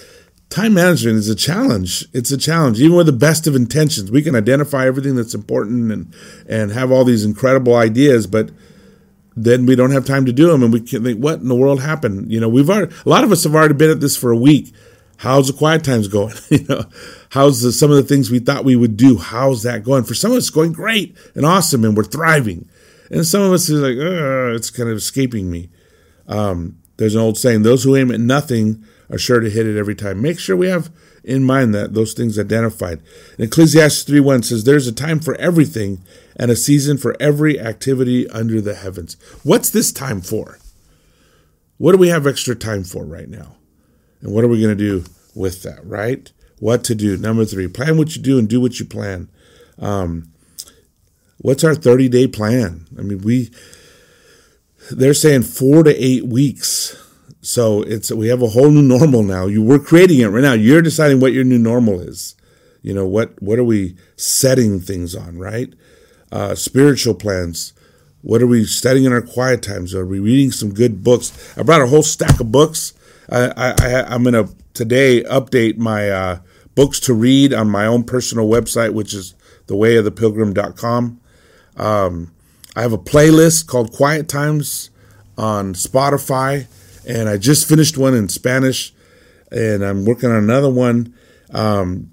time 0.51 0.75
management 0.75 1.17
is 1.17 1.29
a 1.29 1.35
challenge. 1.35 2.07
It's 2.13 2.31
a 2.31 2.39
challenge. 2.39 2.81
Even 2.81 2.97
with 2.97 3.07
the 3.07 3.13
best 3.13 3.47
of 3.47 3.55
intentions, 3.55 4.11
we 4.11 4.23
can 4.23 4.35
identify 4.35 4.87
everything 4.87 5.17
that's 5.17 5.35
important 5.35 5.93
and 5.93 6.15
and 6.49 6.73
have 6.73 6.91
all 6.91 7.05
these 7.05 7.25
incredible 7.25 7.75
ideas, 7.75 8.27
but 8.27 8.51
then 9.37 9.67
we 9.67 9.77
don't 9.77 9.93
have 9.93 10.05
time 10.05 10.27
to 10.27 10.33
do 10.33 10.49
them 10.49 10.65
and 10.65 10.73
we 10.73 10.81
can 10.81 11.05
think 11.05 11.23
what 11.23 11.39
in 11.39 11.47
the 11.47 11.55
world 11.55 11.81
happened 11.81 12.33
you 12.33 12.41
know 12.41 12.49
we've 12.49 12.69
already 12.69 12.93
a 13.07 13.09
lot 13.09 13.23
of 13.23 13.31
us 13.31 13.45
have 13.45 13.55
already 13.55 13.73
been 13.73 13.89
at 13.89 14.01
this 14.01 14.17
for 14.17 14.33
a 14.33 14.37
week 14.37 14.75
how's 15.19 15.47
the 15.47 15.53
quiet 15.53 15.85
times 15.85 16.09
going 16.09 16.35
you 16.51 16.67
know 16.69 16.85
How's 17.31 17.61
the, 17.61 17.73
some 17.73 17.91
of 17.91 17.97
the 17.97 18.03
things 18.03 18.31
we 18.31 18.39
thought 18.39 18.65
we 18.65 18.77
would 18.77 18.97
do? 18.97 19.19
How's 19.19 19.63
that 19.65 19.85
going? 19.85 20.05
For 20.05 20.15
some 20.15 20.33
of 20.33 20.39
us, 20.39 20.51
going 20.51 20.73
great 20.73 21.17
and 21.35 21.45
awesome, 21.45 21.85
and 21.85 21.97
we're 21.97 22.05
thriving. 22.05 22.69
And 23.11 23.27
some 23.27 23.43
of 23.43 23.53
us 23.53 23.69
is 23.69 23.81
like, 23.81 23.97
it's 24.57 24.71
kind 24.71 24.89
of 24.89 24.97
escaping 24.97 25.51
me. 25.51 25.71
Um, 26.27 26.79
there's 26.97 27.15
an 27.15 27.21
old 27.21 27.39
saying: 27.39 27.63
"Those 27.63 27.85
who 27.85 27.97
aim 27.97 28.11
at 28.11 28.21
nothing 28.21 28.85
are 29.11 29.19
sure 29.19 29.41
to 29.41 29.51
hit 29.51 29.67
it 29.67 29.79
every 29.79 29.95
time." 29.95 30.21
Make 30.21 30.39
sure 30.39 30.57
we 30.57 30.69
have 30.69 30.91
in 31.25 31.45
mind 31.45 31.75
that 31.75 31.95
those 31.95 32.13
things 32.13 32.39
identified. 32.39 33.01
Ecclesiastes 33.39 34.03
3:1 34.03 34.43
says, 34.43 34.65
"There's 34.65 34.87
a 34.87 34.93
time 34.93 35.21
for 35.21 35.35
everything, 35.37 36.01
and 36.37 36.51
a 36.51 36.57
season 36.57 36.97
for 36.97 37.17
every 37.21 37.61
activity 37.61 38.29
under 38.31 38.61
the 38.61 38.75
heavens." 38.75 39.17
What's 39.43 39.71
this 39.71 39.93
time 39.93 40.21
for? 40.21 40.59
What 41.77 41.93
do 41.93 41.99
we 41.99 42.09
have 42.09 42.27
extra 42.27 42.55
time 42.55 42.85
for 42.85 43.05
right 43.05 43.29
now? 43.29 43.57
And 44.21 44.33
what 44.33 44.45
are 44.45 44.49
we 44.49 44.61
going 44.61 44.77
to 44.77 44.85
do 44.85 45.05
with 45.35 45.63
that? 45.63 45.85
Right? 45.87 46.33
what 46.61 46.85
to 46.85 46.95
do. 46.95 47.17
Number 47.17 47.45
three, 47.45 47.69
plan 47.69 47.97
what 47.97 48.17
you 48.17 48.23
do 48.23 48.39
and 48.39 48.49
do 48.49 48.61
what 48.61 48.79
you 48.79 48.87
plan. 48.87 49.29
Um, 49.79 50.33
what's 51.39 51.65
our 51.65 51.75
30 51.75 52.09
day 52.09 52.27
plan? 52.27 52.87
I 52.99 53.03
mean, 53.03 53.19
we, 53.19 53.51
they're 54.91 55.15
saying 55.15 55.43
four 55.43 55.83
to 55.83 55.95
eight 56.05 56.27
weeks. 56.27 56.97
So 57.49 57.81
it's, 57.81 58.13
we 58.13 58.29
have 58.29 58.43
a 58.43 58.49
whole 58.49 58.71
new 58.71 58.83
normal 58.83 59.23
now. 59.23 59.47
You, 59.47 59.63
we're 59.63 59.79
creating 59.79 60.21
it 60.21 60.27
right 60.27 60.43
now. 60.43 60.53
You're 60.53 60.83
deciding 60.83 61.19
what 61.19 61.33
your 61.33 61.45
new 61.45 61.57
normal 61.59 61.99
is. 61.99 62.37
You 62.83 62.93
know, 62.93 63.07
what, 63.07 63.41
what 63.41 63.59
are 63.59 63.65
we 63.65 63.97
setting 64.17 64.81
things 64.81 65.17
on, 65.17 65.39
right? 65.39 65.73
Uh, 66.31 66.55
spiritual 66.55 67.15
plans. 67.15 67.73
What 68.21 68.43
are 68.43 68.47
we 68.47 68.67
studying 68.67 69.07
in 69.07 69.15
our 69.15 69.23
quiet 69.23 69.63
times? 69.63 69.95
Are 69.95 70.05
we 70.05 70.19
reading 70.19 70.51
some 70.51 70.75
good 70.75 71.03
books? 71.03 71.57
I 71.57 71.63
brought 71.63 71.81
a 71.81 71.87
whole 71.87 72.03
stack 72.03 72.39
of 72.39 72.53
books. 72.53 72.93
I, 73.33 73.73
I, 73.79 74.15
am 74.15 74.25
to 74.25 74.51
today 74.75 75.23
update 75.23 75.79
my 75.79 76.11
uh, 76.11 76.41
books 76.75 77.01
to 77.01 77.15
read 77.15 77.55
on 77.55 77.71
my 77.71 77.87
own 77.87 78.05
personal 78.05 78.47
website, 78.47 78.93
which 78.93 79.15
is 79.15 79.35
thewayofthepilgrim.com. 79.69 81.19
Um, 81.79 82.31
I 82.77 82.83
have 82.83 82.93
a 82.93 82.99
playlist 82.99 83.67
called 83.67 83.91
Quiet 83.91 84.29
Times 84.29 84.91
on 85.39 85.73
Spotify, 85.73 86.67
and 87.09 87.29
I 87.29 87.39
just 87.39 87.69
finished 87.69 87.97
one 87.97 88.15
in 88.15 88.29
Spanish, 88.29 88.93
and 89.51 89.83
I'm 89.83 90.05
working 90.05 90.31
on 90.31 90.37
another 90.37 90.71
one. 90.71 91.15
Um, 91.53 92.11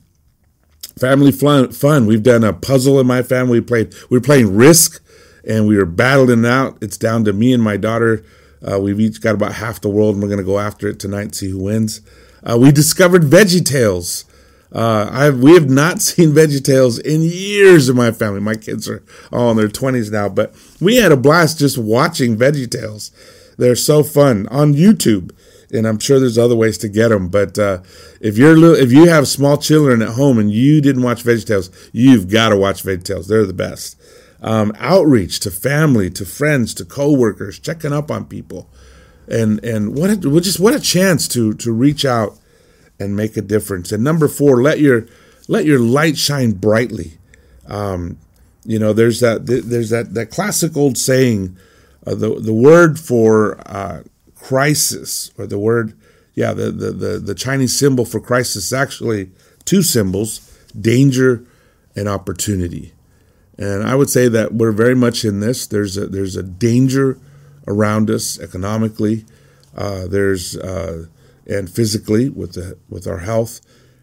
family 0.98 1.32
fun, 1.32 1.72
fun. 1.72 2.08
We've 2.08 2.24
done 2.24 2.44
a 2.44 2.54
puzzle 2.54 3.00
in 3.00 3.06
my 3.06 3.22
family. 3.22 3.60
We 3.60 3.66
played. 3.66 3.94
We 4.10 4.18
are 4.18 4.22
playing 4.22 4.56
Risk, 4.56 5.04
and 5.48 5.68
we 5.68 5.78
were 5.78 5.86
battling 5.86 6.46
out. 6.46 6.78
It's 6.82 6.98
down 6.98 7.26
to 7.26 7.34
me 7.34 7.54
and 7.54 7.62
my 7.62 7.78
daughter. 7.78 8.24
Uh, 8.66 8.80
we've 8.80 9.00
each 9.00 9.22
got 9.22 9.36
about 9.36 9.54
half 9.54 9.82
the 9.82 9.90
world, 9.90 10.16
and 10.16 10.24
we're 10.24 10.30
going 10.30 10.40
to 10.40 10.46
go 10.46 10.60
after 10.60 10.88
it 10.88 11.00
tonight, 11.00 11.22
and 11.22 11.36
see 11.36 11.50
who 11.50 11.60
wins. 11.60 12.02
Uh, 12.42 12.58
we 12.58 12.72
discovered 12.72 13.24
Veggie 13.24 13.66
Tales. 13.66 14.26
Uh, 14.72 15.10
I 15.12 15.30
we 15.30 15.54
have 15.54 15.70
not 15.70 16.02
seen 16.02 16.32
VeggieTales 16.32 17.00
in 17.00 17.22
years 17.22 17.90
in 17.90 17.96
my 17.96 18.12
family. 18.12 18.42
My 18.42 18.56
kids 18.56 18.90
are 18.90 19.04
all 19.32 19.52
in 19.52 19.58
their 19.58 19.68
twenties 19.70 20.12
now, 20.12 20.30
but 20.30 20.54
we 20.82 20.98
had 20.98 21.12
a 21.12 21.18
blast 21.18 21.60
just 21.60 21.78
watching 21.78 22.38
VeggieTales. 22.38 23.12
They're 23.58 23.76
so 23.76 24.04
fun 24.04 24.48
on 24.48 24.74
YouTube, 24.74 25.32
and 25.72 25.88
I'm 25.88 26.00
sure 26.00 26.20
there's 26.20 26.38
other 26.38 26.56
ways 26.56 26.78
to 26.80 26.90
get 26.90 27.10
them. 27.10 27.30
But 27.30 27.58
uh, 27.58 27.82
if 28.20 28.38
you're 28.38 28.58
little, 28.58 28.76
if 28.76 28.92
you 28.92 29.08
have 29.08 29.28
small 29.28 29.58
children 29.58 30.02
at 30.02 30.10
home 30.10 30.40
and 30.40 30.52
you 30.52 30.82
didn't 30.82 31.04
watch 31.04 31.24
VeggieTales, 31.24 31.90
you've 31.94 32.30
got 32.30 32.50
to 32.50 32.58
watch 32.58 32.84
VeggieTales. 32.84 33.28
They're 33.28 33.46
the 33.46 33.54
best. 33.54 34.00
Um, 34.42 34.74
outreach 34.78 35.40
to 35.42 35.52
family, 35.52 36.10
to 36.12 36.26
friends, 36.26 36.74
to 36.76 36.86
coworkers, 36.86 37.58
checking 37.58 37.94
up 37.94 38.12
on 38.12 38.26
people, 38.26 38.70
and 39.28 39.64
and 39.64 39.98
what 39.98 40.10
a, 40.10 40.18
just 40.18 40.60
what 40.60 40.76
a 40.76 40.80
chance 40.80 41.28
to 41.30 41.54
to 41.56 41.72
reach 41.72 42.06
out 42.06 42.38
and 43.00 43.16
make 43.16 43.38
a 43.38 43.42
difference. 43.42 43.92
And 43.92 44.04
number 44.04 44.28
four, 44.28 44.62
let 44.62 44.80
your 44.80 45.08
let 45.48 45.66
your 45.66 45.80
light 45.80 46.18
shine 46.18 46.54
brightly. 46.54 47.14
Um, 47.68 48.18
you 48.64 48.80
know, 48.80 48.94
there's 48.94 49.20
that 49.20 49.46
there's 49.46 49.90
that 49.90 50.14
that 50.14 50.32
classic 50.32 50.76
old 50.76 50.98
saying, 50.98 51.58
uh, 52.06 52.16
the 52.16 52.40
the 52.40 52.54
word 52.54 53.00
for 53.00 53.60
uh, 53.66 54.04
crisis 54.36 55.32
or 55.38 55.48
the 55.48 55.60
word 55.60 55.94
yeah 56.34 56.54
the, 56.54 56.72
the 56.72 56.92
the 56.92 57.20
the 57.20 57.36
Chinese 57.36 57.78
symbol 57.78 58.06
for 58.06 58.20
crisis 58.20 58.68
is 58.68 58.74
actually 58.74 59.32
two 59.66 59.82
symbols: 59.82 60.58
danger 60.80 61.46
and 61.96 62.08
opportunity. 62.08 62.94
And 63.58 63.84
I 63.84 63.96
would 63.96 64.10
say 64.10 64.28
that 64.28 64.54
we're 64.54 64.74
very 64.74 64.96
much 64.96 65.24
in 65.24 65.40
this. 65.40 65.66
There's 65.66 65.98
a 65.98 66.08
there's 66.08 66.36
a 66.36 66.44
danger 66.44 67.18
around 67.68 68.10
us 68.10 68.40
economically. 68.40 69.26
Uh, 69.76 70.08
there's 70.08 70.58
uh, 70.58 71.06
and 71.48 71.70
physically 71.70 72.30
with 72.30 72.54
the, 72.54 72.78
with 72.90 73.08
our 73.08 73.20
health, 73.20 73.62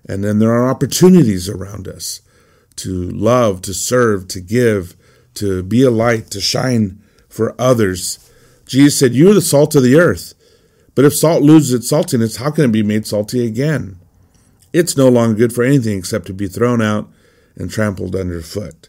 and 0.09 0.23
then 0.23 0.39
there 0.39 0.53
are 0.53 0.69
opportunities 0.69 1.49
around 1.49 1.89
us 1.89 2.21
to 2.77 3.11
love, 3.11 3.63
to 3.63 3.75
serve, 3.75 4.29
to 4.29 4.41
give, 4.41 4.97
to 5.35 5.63
be 5.63 5.83
a 5.83 5.91
light, 5.91 6.31
to 6.31 6.41
shine 6.41 7.02
for 7.33 7.55
others. 7.59 8.19
Jesus 8.67 8.99
said, 8.99 9.15
"You 9.15 9.31
are 9.31 9.35
the 9.35 9.41
salt 9.41 9.75
of 9.75 9.83
the 9.83 9.97
earth." 9.97 10.35
But 10.95 11.05
if 11.05 11.15
salt 11.15 11.43
loses 11.43 11.73
its 11.73 11.91
saltiness, 11.91 12.37
how 12.37 12.51
can 12.51 12.67
it 12.67 12.73
be 12.73 12.83
made 12.83 13.07
salty 13.07 13.47
again? 13.47 13.97
It's 14.73 14.97
no 14.97 15.09
longer 15.09 15.35
good 15.35 15.53
for 15.53 15.65
anything 15.65 15.99
except 15.99 16.27
to 16.27 16.35
be 16.35 16.49
thrown 16.49 16.83
out 16.83 17.11
and 17.57 17.71
trampled 17.71 18.17
underfoot. 18.17 18.89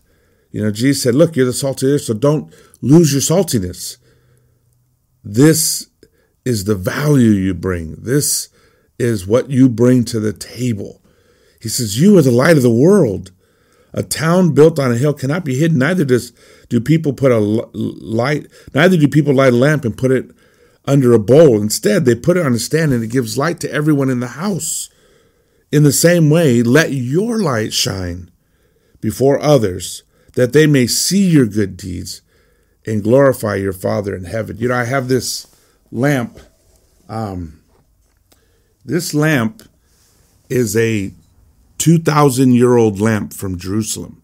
You 0.52 0.64
know, 0.64 0.72
Jesus 0.72 1.04
said, 1.04 1.16
Look, 1.16 1.36
you're 1.36 1.46
the 1.46 1.54
salt 1.54 1.82
of 1.82 1.90
the 1.90 1.96
earth, 1.96 2.04
so 2.04 2.14
don't 2.14 2.54
lose 2.82 3.12
your 3.12 3.22
saltiness. 3.22 3.98
This 5.24 5.88
is 6.46 6.66
the 6.66 6.76
value 6.76 7.32
you 7.32 7.54
bring. 7.54 7.96
This 7.96 8.50
is 9.00 9.26
what 9.26 9.50
you 9.50 9.68
bring 9.70 10.06
to 10.06 10.20
the 10.20 10.34
table. 10.34 11.02
He 11.62 11.70
says, 11.70 12.00
You 12.00 12.18
are 12.18 12.22
the 12.22 12.32
light 12.32 12.58
of 12.58 12.64
the 12.64 12.70
world. 12.70 13.32
A 13.94 14.04
town 14.04 14.54
built 14.54 14.80
on 14.80 14.92
a 14.92 14.98
hill 14.98 15.14
cannot 15.14 15.46
be 15.46 15.56
hidden. 15.56 15.78
Neither 15.78 16.04
does 16.04 16.34
do 16.70 16.82
people 16.82 17.14
put 17.14 17.32
a 17.32 17.40
light. 17.40 18.48
Neither 18.74 18.98
do 18.98 19.08
people 19.08 19.36
light 19.36 19.54
a 19.54 19.58
lamp 19.58 19.86
and 19.86 19.98
put 19.98 20.12
it 20.12 20.32
under 20.86 21.14
a 21.14 21.20
bowl. 21.20 21.62
Instead, 21.62 22.06
they 22.06 22.16
put 22.16 22.38
it 22.38 22.46
on 22.46 22.54
a 22.54 22.60
stand 22.60 22.92
and 22.92 23.04
it 23.04 23.12
gives 23.12 23.38
light 23.38 23.60
to 23.60 23.72
everyone 23.72 24.10
in 24.10 24.20
the 24.20 24.28
house. 24.30 24.90
In 25.72 25.84
the 25.84 25.92
same 25.92 26.30
way, 26.30 26.64
let 26.64 26.92
your 26.92 27.40
light 27.40 27.74
shine 27.74 28.32
before 29.00 29.40
others, 29.42 30.04
that 30.34 30.54
they 30.54 30.66
may 30.66 30.88
see 30.88 31.28
your 31.28 31.46
good 31.46 31.78
deeds 31.78 32.22
and 32.86 33.04
glorify 33.04 33.56
your 33.56 33.74
Father 33.74 34.16
in 34.16 34.26
heaven. 34.26 34.58
You 34.58 34.70
know, 34.70 34.76
I 34.76 34.86
have 34.86 35.08
this 35.08 35.48
lamp. 35.92 36.40
Um, 37.10 37.62
this 38.86 39.14
lamp 39.14 39.64
is 40.50 40.76
a 40.76 41.12
2,000 41.84 42.54
year 42.54 42.78
old 42.78 43.02
lamp 43.02 43.34
from 43.34 43.58
Jerusalem. 43.58 44.22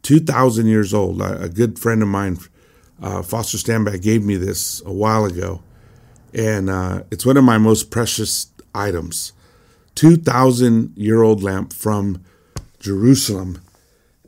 2,000 0.00 0.66
years 0.66 0.94
old. 0.94 1.20
A, 1.20 1.46
good 1.50 1.78
friend 1.78 2.00
of 2.00 2.08
mine, 2.08 2.38
uh, 3.02 3.20
Foster 3.20 3.58
Standback, 3.58 4.00
gave 4.00 4.24
me 4.24 4.36
this 4.36 4.80
a 4.86 4.92
while 4.94 5.26
ago. 5.26 5.62
And 6.32 6.70
uh, 6.70 7.02
it's 7.10 7.26
one 7.26 7.36
of 7.36 7.44
my 7.44 7.58
most 7.58 7.90
precious 7.90 8.50
items. 8.74 9.34
2,000 9.96 10.96
year 10.96 11.20
old 11.20 11.42
lamp 11.42 11.74
from 11.74 12.24
Jerusalem. 12.80 13.60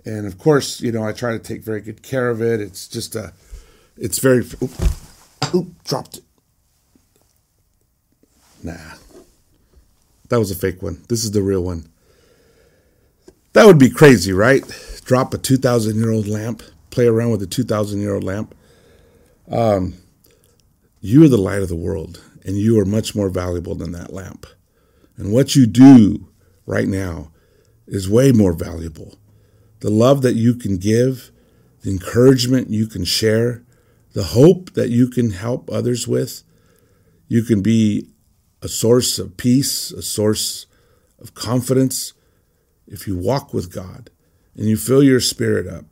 And 0.05 0.27
of 0.27 0.37
course, 0.37 0.83
you 0.83 0.93
know, 0.93 1.05
I 1.05 1.13
try 1.13 1.33
to 1.33 1.39
take 1.39 1.65
very 1.65 1.81
good 1.81 2.03
care 2.03 2.29
of 2.29 2.43
it. 2.43 2.61
It's 2.61 2.87
just 2.87 3.17
a, 3.17 3.33
it's 3.97 4.19
very, 4.19 4.45
oop, 4.63 4.73
oop 5.55 5.85
dropped 5.85 6.19
it. 6.19 6.25
Nah. 8.63 8.97
That 10.29 10.39
was 10.39 10.51
a 10.51 10.55
fake 10.55 10.83
one. 10.83 11.03
This 11.09 11.25
is 11.25 11.31
the 11.31 11.41
real 11.41 11.65
one. 11.65 11.89
That 13.55 13.67
would 13.67 13.79
be 13.79 13.89
crazy, 13.89 14.33
right? 14.33 14.65
Drop 15.05 15.33
a 15.33 15.39
2,000 15.39 15.97
year 15.97 16.11
old 16.11 16.27
lamp, 16.27 16.63
play 16.91 17.07
around 17.07 17.31
with 17.31 17.43
a 17.43 17.47
2,000 17.47 18.01
year 18.01 18.15
old 18.15 18.25
lamp. 18.25 18.55
Um, 19.49 19.95
you 21.01 21.25
are 21.25 21.29
the 21.29 21.37
light 21.37 21.63
of 21.63 21.69
the 21.69 21.77
world, 21.77 22.21
and 22.45 22.57
you 22.59 22.79
are 22.81 22.85
much 22.85 23.15
more 23.15 23.29
valuable 23.29 23.77
than 23.77 23.93
that 23.93 24.13
lamp. 24.13 24.47
And 25.17 25.33
what 25.33 25.55
you 25.55 25.67
do 25.67 26.29
right 26.67 26.89
now 26.89 27.31
is 27.87 28.09
way 28.09 28.33
more 28.33 28.55
valuable. 28.55 29.19
The 29.81 29.91
love 29.91 30.23
that 30.23 30.35
you 30.35 30.55
can 30.55 30.77
give, 30.77 31.31
the 31.83 31.91
encouragement 31.91 32.71
you 32.71 32.89
can 32.89 33.05
share, 33.05 33.63
the 34.15 34.25
hope 34.25 34.73
that 34.73 34.91
you 34.91 35.09
can 35.09 35.31
help 35.31 35.71
others 35.71 36.09
with. 36.09 36.43
You 37.29 37.43
can 37.45 37.63
be 37.63 38.09
a 38.63 38.69
source 38.69 39.21
of 39.21 39.37
peace, 39.37 39.93
a 39.93 40.03
source 40.03 40.67
of 41.21 41.35
confidence, 41.35 42.15
if 42.95 43.09
you 43.09 43.17
walk 43.17 43.53
with 43.53 43.75
God 43.75 44.09
and 44.57 44.67
you 44.67 44.77
fill 44.77 45.03
your 45.03 45.21
spirit 45.21 45.67
up. 45.67 45.85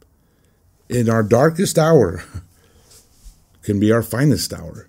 In 0.89 1.11
our 1.11 1.23
darkest 1.23 1.79
hour 1.79 2.23
can 3.63 3.81
be 3.81 3.91
our 3.91 4.03
finest 4.03 4.53
hour. 4.53 4.89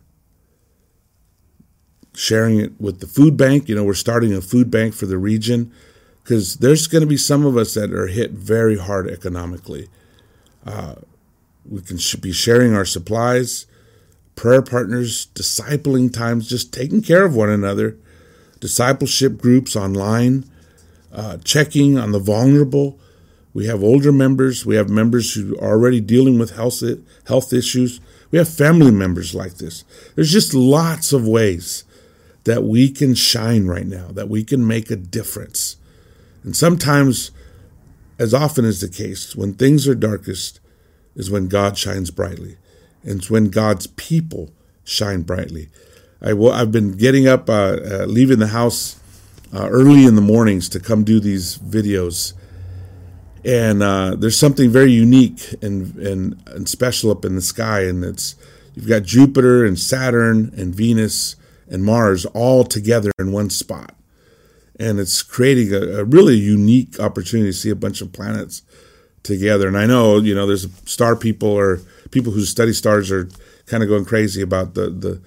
Sharing 2.14 2.60
it 2.60 2.80
with 2.80 3.00
the 3.00 3.08
food 3.08 3.36
bank, 3.36 3.68
you 3.68 3.76
know, 3.76 3.84
we're 3.84 3.96
starting 3.96 4.34
a 4.34 4.42
food 4.42 4.70
bank 4.70 4.94
for 4.94 5.08
the 5.08 5.18
region 5.18 5.72
because 6.24 6.58
there's 6.58 6.86
going 6.86 7.02
to 7.02 7.08
be 7.08 7.18
some 7.18 7.46
of 7.46 7.58
us 7.58 7.74
that 7.74 7.92
are 7.92 8.08
hit 8.08 8.32
very 8.32 8.78
hard 8.78 9.10
economically. 9.10 9.90
Uh, 10.66 10.96
we 11.66 11.82
can 11.82 11.98
be 12.22 12.32
sharing 12.32 12.76
our 12.76 12.86
supplies 12.86 13.66
prayer 14.36 14.62
partners, 14.62 15.28
discipling 15.36 16.12
times, 16.12 16.50
just 16.50 16.74
taking 16.74 17.02
care 17.02 17.24
of 17.24 17.36
one 17.36 17.50
another, 17.50 17.96
discipleship 18.60 19.38
groups 19.38 19.76
online, 19.76 20.50
uh, 21.14 21.38
checking 21.38 21.98
on 21.98 22.12
the 22.12 22.20
vulnerable. 22.20 23.00
We 23.54 23.68
have 23.68 23.84
older 23.84 24.12
members. 24.12 24.66
We 24.66 24.76
have 24.76 24.90
members 24.90 25.34
who 25.34 25.56
are 25.60 25.72
already 25.72 26.02
dealing 26.02 26.40
with 26.40 26.56
health 26.56 26.84
health 27.28 27.54
issues. 27.54 28.02
We 28.32 28.40
have 28.40 28.50
family 28.50 28.92
members 28.92 29.36
like 29.36 29.56
this. 29.56 29.84
There's 30.16 30.32
just 30.32 30.54
lots 30.54 31.14
of 31.14 31.28
ways 31.28 31.84
that 32.46 32.64
we 32.64 32.90
can 32.90 33.14
shine 33.14 33.68
right 33.68 33.86
now, 33.86 34.08
that 34.08 34.28
we 34.28 34.44
can 34.44 34.68
make 34.68 34.90
a 34.90 34.96
difference. 34.96 35.78
And 36.44 36.56
sometimes, 36.56 37.32
as 38.20 38.34
often 38.34 38.66
is 38.66 38.82
the 38.82 38.90
case, 38.90 39.36
when 39.36 39.54
things 39.54 39.88
are 39.88 39.96
darkest, 39.96 40.60
is 41.16 41.30
when 41.30 41.48
God 41.48 41.78
shines 41.78 42.10
brightly 42.10 42.58
and 43.04 43.20
it's 43.20 43.30
when 43.30 43.50
God's 43.50 43.88
people 43.88 44.52
shine 44.84 45.22
brightly. 45.22 45.70
I 46.22 46.32
I've 46.32 46.72
been 46.72 46.94
getting 46.94 47.28
up, 47.28 47.50
uh, 47.50 47.78
uh, 47.84 48.06
leaving 48.06 48.40
the 48.40 48.48
house 48.48 49.00
uh, 49.54 49.68
early 49.70 50.06
in 50.06 50.16
the 50.16 50.22
mornings 50.22 50.68
to 50.70 50.80
come 50.80 51.04
do 51.04 51.20
these 51.20 51.58
videos. 51.58 52.34
And 53.46 53.84
uh, 53.84 54.16
there's 54.16 54.38
something 54.38 54.70
very 54.70 54.92
unique 54.92 55.54
and, 55.62 55.96
and, 55.98 56.42
and 56.48 56.68
special 56.68 57.12
up 57.12 57.26
in 57.26 57.36
the 57.36 57.42
sky. 57.42 57.82
And 57.82 58.04
it's 58.04 58.36
you've 58.74 58.88
got 58.88 59.04
Jupiter 59.04 59.66
and 59.66 59.78
Saturn 59.78 60.54
and 60.58 60.74
Venus 60.74 61.36
and 61.70 61.84
Mars 61.84 62.26
all 62.28 62.64
together 62.64 63.12
in 63.20 63.32
one 63.32 63.50
spot. 63.50 63.96
And 64.80 65.00
it's 65.00 65.22
creating 65.22 65.74
a, 65.74 66.00
a 66.00 66.04
really 66.04 66.36
unique 66.36 67.00
opportunity 67.00 67.50
to 67.50 67.58
see 67.58 67.70
a 67.70 67.76
bunch 67.76 68.02
of 68.02 68.12
planets 68.12 68.64
together. 69.22 69.68
And 69.68 69.78
I 69.78 69.86
know, 69.86 70.20
you 70.20 70.34
know, 70.34 70.48
there's 70.48 70.68
star 70.90 71.16
people 71.16 71.50
or 71.50 71.82
people 72.12 72.34
who 72.34 72.42
study 72.42 72.74
stars 72.74 73.12
are 73.12 73.30
kind 73.66 73.84
of 73.84 73.90
going 73.90 74.06
crazy 74.06 74.42
about 74.42 74.74
the 74.74 74.90
the 74.90 75.22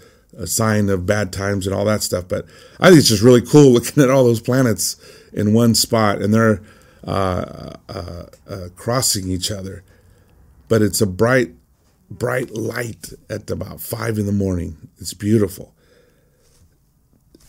sign 0.44 0.88
of 0.88 1.06
bad 1.06 1.32
times 1.32 1.66
and 1.66 1.74
all 1.74 1.84
that 1.84 2.02
stuff. 2.02 2.26
But 2.28 2.46
I 2.80 2.88
think 2.88 2.98
it's 2.98 3.08
just 3.08 3.22
really 3.22 3.42
cool 3.42 3.70
looking 3.72 4.02
at 4.02 4.10
all 4.10 4.24
those 4.24 4.40
planets 4.40 4.96
in 5.32 5.54
one 5.54 5.74
spot 5.74 6.20
and 6.20 6.34
they're 6.34 6.62
uh, 7.06 7.74
uh, 7.88 8.26
uh, 8.48 8.68
crossing 8.74 9.28
each 9.28 9.50
other. 9.50 9.84
But 10.68 10.82
it's 10.82 11.00
a 11.00 11.06
bright, 11.06 11.52
bright 12.10 12.50
light 12.50 13.12
at 13.30 13.48
about 13.50 13.80
five 13.80 14.18
in 14.18 14.26
the 14.26 14.32
morning. 14.32 14.88
It's 14.98 15.14
beautiful. 15.14 15.74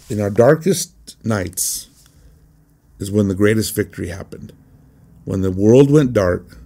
In 0.09 0.21
our 0.21 0.29
darkest 0.29 1.17
nights 1.25 1.89
is 2.99 3.11
when 3.11 3.27
the 3.27 3.35
greatest 3.35 3.75
victory 3.75 4.09
happened 4.09 4.53
when 5.27 5.41
the 5.41 5.51
world 5.51 5.91
went 5.91 6.13
dark 6.13 6.57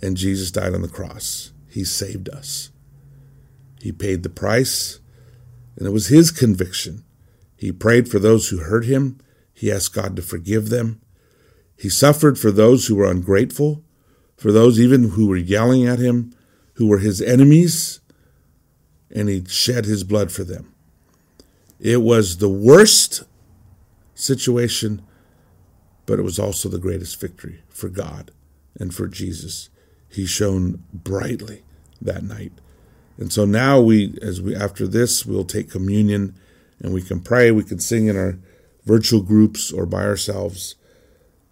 and 0.00 0.16
Jesus 0.16 0.52
died 0.52 0.72
on 0.72 0.82
the 0.82 0.88
cross, 0.88 1.50
he 1.68 1.82
saved 1.82 2.28
us. 2.28 2.70
He 3.80 3.90
paid 3.90 4.22
the 4.22 4.28
price, 4.28 5.00
and 5.78 5.86
it 5.86 5.92
was 5.92 6.08
his 6.08 6.30
conviction. 6.30 7.04
He 7.56 7.72
prayed 7.72 8.08
for 8.08 8.18
those 8.18 8.48
who 8.48 8.58
hurt 8.58 8.84
him. 8.84 9.18
He 9.54 9.72
asked 9.72 9.94
God 9.94 10.16
to 10.16 10.22
forgive 10.22 10.68
them. 10.68 11.00
He 11.76 11.88
suffered 11.88 12.38
for 12.38 12.50
those 12.50 12.86
who 12.86 12.96
were 12.96 13.10
ungrateful, 13.10 13.82
for 14.36 14.52
those 14.52 14.78
even 14.78 15.10
who 15.10 15.28
were 15.28 15.36
yelling 15.36 15.86
at 15.86 15.98
him, 15.98 16.34
who 16.74 16.86
were 16.86 16.98
his 16.98 17.22
enemies, 17.22 18.00
and 19.10 19.28
he 19.28 19.44
shed 19.46 19.84
his 19.86 20.04
blood 20.04 20.30
for 20.30 20.44
them. 20.44 20.74
It 21.80 22.02
was 22.02 22.38
the 22.38 22.48
worst 22.48 23.24
situation 24.14 25.02
but 26.08 26.18
it 26.18 26.22
was 26.22 26.38
also 26.38 26.70
the 26.70 26.78
greatest 26.78 27.20
victory 27.20 27.60
for 27.68 27.90
God 27.90 28.30
and 28.80 28.94
for 28.94 29.06
Jesus. 29.08 29.68
He 30.08 30.24
shone 30.24 30.82
brightly 30.90 31.64
that 32.00 32.24
night. 32.24 32.52
And 33.18 33.32
so 33.32 33.44
now 33.44 33.80
we 33.80 34.16
as 34.22 34.40
we 34.40 34.54
after 34.54 34.86
this 34.86 35.26
we'll 35.26 35.44
take 35.44 35.70
communion 35.70 36.34
and 36.80 36.94
we 36.94 37.02
can 37.02 37.20
pray, 37.20 37.50
we 37.50 37.64
can 37.64 37.80
sing 37.80 38.06
in 38.06 38.16
our 38.16 38.38
virtual 38.84 39.20
groups 39.20 39.72
or 39.72 39.84
by 39.84 40.04
ourselves. 40.04 40.76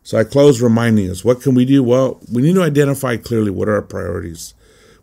So 0.02 0.16
I 0.16 0.22
close 0.22 0.62
reminding 0.62 1.10
us, 1.10 1.24
what 1.24 1.42
can 1.42 1.54
we 1.56 1.64
do? 1.64 1.82
Well, 1.82 2.20
we 2.32 2.40
need 2.40 2.54
to 2.54 2.62
identify 2.62 3.16
clearly 3.16 3.50
what 3.50 3.68
are 3.68 3.74
our 3.74 3.82
priorities. 3.82 4.54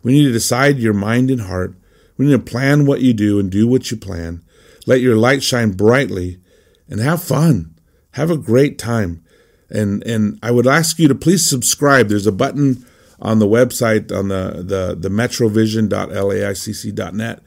We 0.02 0.12
need 0.12 0.24
to 0.24 0.32
decide 0.32 0.78
your 0.78 0.94
mind 0.94 1.30
and 1.30 1.42
heart. 1.42 1.74
We 2.16 2.24
need 2.24 2.32
to 2.32 2.38
plan 2.38 2.86
what 2.86 3.02
you 3.02 3.12
do 3.12 3.38
and 3.38 3.50
do 3.50 3.68
what 3.68 3.90
you 3.90 3.98
plan. 3.98 4.42
Let 4.86 5.02
your 5.02 5.16
light 5.16 5.42
shine 5.42 5.72
brightly 5.72 6.40
and 6.88 7.00
have 7.00 7.22
fun. 7.22 7.74
Have 8.12 8.30
a 8.30 8.38
great 8.38 8.78
time. 8.78 9.22
And 9.68 10.02
and 10.04 10.38
I 10.42 10.50
would 10.50 10.66
ask 10.66 10.98
you 10.98 11.08
to 11.08 11.14
please 11.14 11.46
subscribe. 11.46 12.08
There's 12.08 12.26
a 12.26 12.32
button 12.32 12.86
on 13.20 13.38
the 13.38 13.46
website 13.46 14.10
on 14.16 14.28
the 14.28 14.62
the 14.64 14.96
the 14.98 15.08
metrovision.laicc.net. 15.08 17.42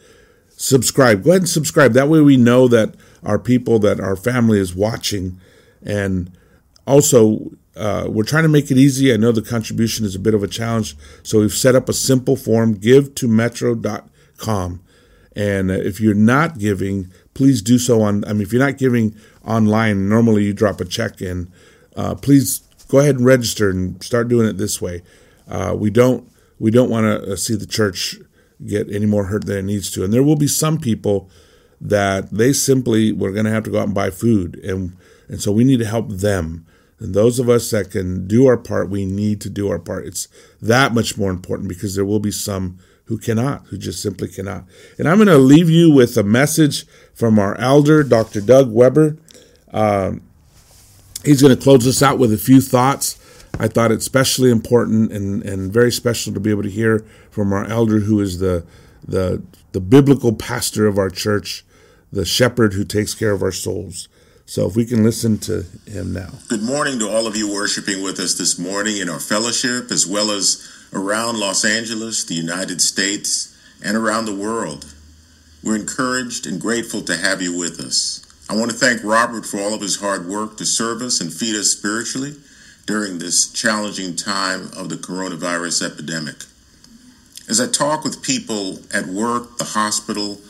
Subscribe. 0.50 1.24
Go 1.24 1.30
ahead 1.32 1.42
and 1.44 1.50
subscribe. 1.50 1.94
That 1.94 2.10
way 2.10 2.22
we 2.22 2.38
know 2.38 2.68
that 2.68 2.96
our 3.24 3.38
people, 3.38 3.78
that 3.80 4.00
our 4.00 4.16
family 4.16 4.58
is 4.60 4.74
watching, 4.76 5.40
and 5.84 6.32
also 6.86 7.52
uh, 7.76 8.08
we're 8.10 8.24
trying 8.24 8.44
to 8.44 8.50
make 8.50 8.72
it 8.72 8.78
easy. 8.78 9.14
I 9.14 9.18
know 9.18 9.32
the 9.32 9.44
contribution 9.44 10.06
is 10.06 10.16
a 10.16 10.20
bit 10.20 10.34
of 10.34 10.42
a 10.44 10.48
challenge, 10.48 10.98
so 11.22 11.40
we've 11.40 11.54
set 11.54 11.76
up 11.76 11.88
a 11.90 11.94
simple 11.94 12.36
form: 12.36 12.74
give 12.74 13.14
to 13.16 13.28
metro.com. 13.28 14.82
And 15.36 15.70
if 15.70 16.00
you're 16.02 16.16
not 16.16 16.58
giving, 16.58 17.12
please 17.36 17.62
do 17.62 17.78
so 17.78 18.02
on. 18.02 18.26
I 18.26 18.34
mean, 18.34 18.42
if 18.42 18.52
you're 18.52 18.66
not 18.66 18.80
giving 18.80 19.16
online, 19.46 20.10
normally 20.10 20.46
you 20.46 20.54
drop 20.54 20.82
a 20.82 20.86
check 20.86 21.22
in 21.22 21.52
uh, 21.98 22.16
please 22.16 22.60
go 22.88 23.00
ahead 23.00 23.16
and 23.16 23.26
register 23.26 23.70
and 23.70 24.02
start 24.04 24.30
doing 24.30 24.48
it 24.48 24.58
this 24.58 24.80
way. 24.80 25.02
Uh, 25.48 25.76
we 25.78 25.90
don't 25.90 26.30
we 26.60 26.72
don't 26.72 26.90
want 26.90 27.06
to 27.06 27.34
uh, 27.34 27.36
see 27.36 27.56
the 27.56 27.66
church 27.66 28.18
get 28.66 28.92
any 28.92 29.06
more 29.06 29.26
hurt 29.26 29.46
than 29.46 29.58
it 29.58 29.66
needs 29.66 29.92
to, 29.92 30.04
and 30.04 30.14
there 30.14 30.24
will 30.24 30.36
be 30.36 30.48
some 30.48 30.80
people 30.80 31.30
that 31.80 32.32
they 32.32 32.54
simply 32.54 33.12
we're 33.12 33.32
going 33.32 33.46
to 33.46 33.52
have 33.52 33.64
to 33.64 33.70
go 33.70 33.80
out 33.80 33.86
and 33.86 33.96
buy 33.96 34.10
food, 34.10 34.56
and 34.64 34.98
and 35.28 35.42
so 35.42 35.52
we 35.52 35.64
need 35.64 35.80
to 35.80 35.86
help 35.86 36.10
them. 36.10 36.66
And 37.00 37.14
those 37.14 37.38
of 37.38 37.48
us 37.48 37.70
that 37.70 37.92
can 37.92 38.28
do 38.28 38.48
our 38.48 38.58
part, 38.58 38.90
we 38.90 39.06
need 39.06 39.40
to 39.42 39.52
do 39.52 39.70
our 39.70 39.78
part. 39.78 40.08
It's 40.08 40.28
that 40.62 40.96
much 40.96 41.16
more 41.16 41.30
important 41.30 41.70
because 41.70 41.94
there 41.94 42.06
will 42.06 42.20
be 42.20 42.32
some 42.32 42.80
who 43.08 43.18
cannot, 43.18 43.66
who 43.68 43.78
just 43.78 44.02
simply 44.02 44.28
cannot. 44.28 44.66
And 44.98 45.08
I'm 45.08 45.18
going 45.18 45.28
to 45.28 45.38
leave 45.38 45.70
you 45.70 45.92
with 45.92 46.18
a 46.18 46.24
message 46.24 46.86
from 47.14 47.40
our 47.40 47.56
elder, 47.60 48.04
Dr. 48.04 48.42
Doug 48.42 48.72
Weber. 48.72 49.18
Um, 49.72 50.22
he's 51.24 51.42
going 51.42 51.56
to 51.56 51.62
close 51.62 51.88
us 51.88 52.02
out 52.02 52.18
with 52.18 52.34
a 52.34 52.38
few 52.38 52.62
thoughts. 52.62 53.18
I 53.60 53.68
thought 53.68 53.92
it 53.92 53.98
especially 53.98 54.52
important 54.52 55.12
and, 55.12 55.44
and 55.44 55.72
very 55.72 55.92
special 55.92 56.34
to 56.34 56.40
be 56.40 56.52
able 56.52 56.64
to 56.64 56.70
hear 56.70 57.06
from 57.32 57.54
our 57.54 57.66
elder, 57.66 58.00
who 58.00 58.20
is 58.20 58.40
the 58.40 58.66
the 59.08 59.42
the 59.72 59.82
biblical 59.82 60.34
pastor 60.34 60.88
of 60.88 60.98
our 60.98 61.10
church, 61.10 61.66
the 62.12 62.26
shepherd 62.26 62.74
who 62.74 62.84
takes 62.84 63.14
care 63.14 63.32
of 63.32 63.42
our 63.42 63.52
souls. 63.52 64.08
So 64.46 64.66
if 64.66 64.76
we 64.76 64.86
can 64.86 65.04
listen 65.04 65.38
to 65.40 65.66
him 65.86 66.14
now. 66.14 66.30
Good 66.48 66.64
morning 66.64 67.00
to 67.00 67.10
all 67.10 67.28
of 67.28 67.36
you 67.36 67.52
worshiping 67.52 68.02
with 68.02 68.18
us 68.20 68.38
this 68.38 68.58
morning 68.58 68.98
in 68.98 69.10
our 69.10 69.20
fellowship, 69.20 69.92
as 69.92 70.08
well 70.08 70.32
as 70.32 70.66
around 70.94 71.38
Los 71.38 71.66
Angeles, 71.66 72.24
the 72.24 72.36
United 72.36 72.82
States, 72.82 73.54
and 73.84 73.98
around 73.98 74.26
the 74.26 74.36
world. 74.36 74.86
We're 75.64 75.76
encouraged 75.76 76.48
and 76.48 76.62
grateful 76.62 77.02
to 77.02 77.18
have 77.18 77.42
you 77.42 77.58
with 77.58 77.80
us. 77.82 78.24
I 78.50 78.56
want 78.56 78.72
to 78.72 78.78
thank 78.78 79.04
Robert 79.04 79.46
for 79.46 79.60
all 79.60 79.74
of 79.74 79.82
his 79.82 80.00
hard 80.00 80.28
work 80.28 80.56
to 80.58 80.66
serve 80.66 81.02
us 81.02 81.20
and 81.20 81.34
feed 81.34 81.56
us 81.56 81.72
spiritually 81.72 82.36
during 82.88 83.20
this 83.20 83.52
challenging 83.54 84.16
time 84.16 84.72
of 84.76 84.90
the 84.90 84.96
coronavirus 84.96 85.92
epidemic. 85.92 86.46
As 87.48 87.62
I 87.62 87.68
talk 87.68 88.04
with 88.04 88.24
people 88.24 88.80
at 88.92 89.06
work, 89.06 89.60
the 89.60 89.64
hospital, 89.64 90.42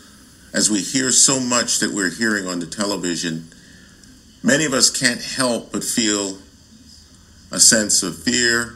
as 0.53 0.71
we 0.71 0.79
hear 0.79 1.11
so 1.11 1.41
much 1.41 1.79
that 1.79 1.91
we're 1.91 2.09
hearing 2.09 2.47
on 2.47 2.59
the 2.59 2.65
television, 2.65 3.49
Many 4.47 4.63
of 4.63 4.73
us 4.73 4.89
can't 4.89 5.21
help 5.21 5.73
but 5.73 5.83
feel 5.83 6.37
a 7.51 7.59
sense 7.59 8.03
of 8.03 8.17
fear, 8.17 8.75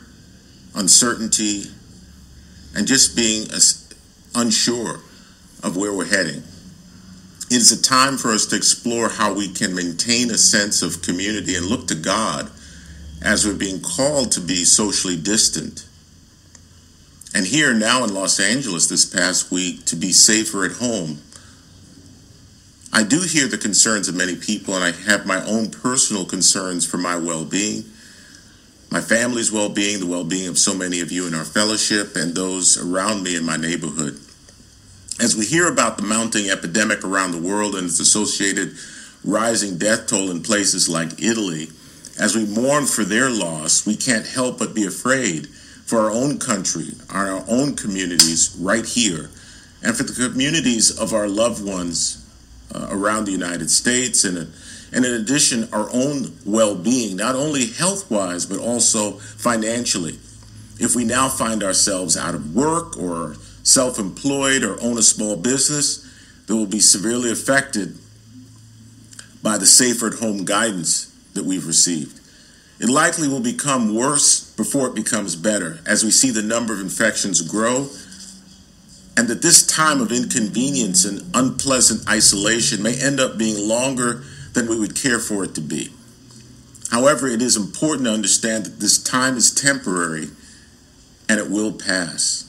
uncertainty, 0.76 1.64
and 2.76 2.88
just 2.88 3.16
being 3.16 3.48
unsure 4.36 5.00
of 5.64 5.78
where 5.78 5.94
we're 5.94 6.06
heading. 6.06 6.44
It 7.50 7.58
is 7.58 7.72
a 7.72 7.82
time 7.82 8.18
for 8.18 8.32
us 8.32 8.48
to 8.48 8.56
explore 8.56 9.10
how 9.10 9.34
we 9.34 9.50
can 9.50 9.76
maintain 9.76 10.32
a 10.32 10.38
sense 10.38 10.82
of 10.82 11.02
community 11.02 11.56
and 11.56 11.66
look 11.66 11.88
to 11.88 11.96
God 11.96 12.50
as 13.22 13.46
we're 13.46 13.54
being 13.54 13.82
called 13.82 14.32
to 14.34 14.42
be 14.42 14.64
socially 14.64 15.18
distant. 15.18 15.86
And 17.34 17.46
here 17.46 17.74
now 17.74 18.04
in 18.04 18.14
Los 18.14 18.40
Angeles 18.40 18.88
this 18.88 19.06
past 19.06 19.52
week, 19.52 19.86
to 19.86 19.96
be 19.96 20.12
safer 20.12 20.66
at 20.66 20.74
home 20.74 21.22
I 22.94 23.04
do 23.04 23.22
hear 23.22 23.48
the 23.48 23.58
concerns 23.58 24.10
of 24.10 24.16
many 24.16 24.36
people, 24.36 24.76
and 24.76 24.84
I 24.84 24.92
have 24.92 25.26
my 25.26 25.44
own 25.46 25.72
personal 25.72 26.26
concerns 26.26 26.86
for 26.86 26.98
my 26.98 27.16
well 27.16 27.46
being, 27.46 27.86
my 28.90 29.00
family's 29.00 29.52
well 29.52 29.70
being, 29.70 30.02
the 30.02 30.08
well 30.08 30.26
being 30.26 30.50
of 30.50 30.58
so 30.58 30.74
many 30.74 31.00
of 31.00 31.12
you 31.12 31.26
in 31.26 31.34
our 31.34 31.46
fellowship, 31.46 32.18
and 32.18 32.36
those 32.36 32.78
around 32.78 33.24
me 33.24 33.38
in 33.38 33.46
my 33.46 33.56
neighborhood. 33.56 34.20
As 35.22 35.38
we 35.38 35.46
hear 35.46 35.72
about 35.72 35.98
the 35.98 36.04
mounting 36.04 36.50
epidemic 36.50 37.06
around 37.06 37.32
the 37.32 37.42
world 37.42 37.76
and 37.76 37.86
its 37.86 38.00
associated 38.00 38.76
rising 39.24 39.78
death 39.78 40.08
toll 40.08 40.30
in 40.30 40.44
places 40.44 40.90
like 40.90 41.22
Italy, 41.22 41.70
as 42.20 42.36
we 42.36 42.46
mourn 42.46 42.86
for 42.86 43.04
their 43.04 43.30
loss, 43.30 43.86
we 43.86 43.96
can't 43.96 44.28
help 44.28 44.60
but 44.60 44.74
be 44.76 44.86
afraid 44.86 45.48
for 45.48 46.00
our 46.00 46.12
own 46.12 46.40
country, 46.40 46.90
our 47.10 47.44
own 47.48 47.76
communities 47.76 48.56
right 48.60 48.86
here, 48.86 49.30
and 49.84 49.96
for 49.96 50.04
the 50.04 50.30
communities 50.30 50.98
of 50.98 51.14
our 51.14 51.28
loved 51.28 51.66
ones 51.66 52.26
uh, 52.74 52.88
around 52.90 53.26
the 53.26 53.32
United 53.32 53.70
States, 53.70 54.24
and, 54.24 54.38
and 54.94 55.06
in 55.06 55.14
addition, 55.14 55.68
our 55.74 55.90
own 55.94 56.38
well 56.46 56.76
being, 56.76 57.18
not 57.18 57.36
only 57.36 57.66
health 57.66 58.10
wise, 58.10 58.46
but 58.46 58.60
also 58.60 59.14
financially. 59.14 60.20
If 60.80 60.96
we 60.96 61.04
now 61.04 61.28
find 61.28 61.64
ourselves 61.64 62.16
out 62.18 62.36
of 62.36 62.56
work 62.56 62.98
or 62.98 63.36
self 63.64 64.00
employed 64.00 64.64
or 64.64 64.82
own 64.82 64.98
a 64.98 65.04
small 65.04 65.36
business, 65.36 66.08
that 66.48 66.56
will 66.56 66.66
be 66.66 66.80
severely 66.80 67.32
affected 67.32 67.98
by 69.44 69.58
the 69.58 69.66
safer 69.66 70.08
at 70.08 70.14
home 70.14 70.46
guidance 70.46 71.11
that 71.34 71.46
we've 71.46 71.68
received. 71.68 72.20
It 72.80 72.90
likely 72.90 73.28
will 73.28 73.42
become 73.42 73.94
worse 73.94 74.54
before 74.56 74.88
it 74.88 74.96
becomes 74.96 75.36
better 75.36 75.80
as 75.86 76.04
we 76.04 76.12
see 76.12 76.32
the 76.32 76.42
number 76.42 76.74
of 76.74 76.80
infections 76.80 77.42
grow 77.42 77.90
and 79.18 79.28
that 79.28 79.42
this 79.42 79.66
time 79.66 80.02
of 80.02 80.12
inconvenience 80.12 81.06
and 81.06 81.30
unpleasant 81.36 82.08
isolation 82.10 82.82
may 82.82 83.00
end 83.00 83.20
up 83.20 83.38
being 83.38 83.68
longer 83.68 84.24
than 84.54 84.68
we 84.68 84.80
would 84.80 84.96
care 84.96 85.20
for 85.20 85.44
it 85.44 85.54
to 85.56 85.62
be. 85.62 85.90
However, 86.90 87.28
it 87.28 87.42
is 87.42 87.56
important 87.56 88.06
to 88.06 88.14
understand 88.14 88.66
that 88.66 88.80
this 88.80 89.02
time 89.02 89.38
is 89.38 89.54
temporary 89.54 90.30
and 91.30 91.40
it 91.40 91.50
will 91.50 91.72
pass. 91.72 92.46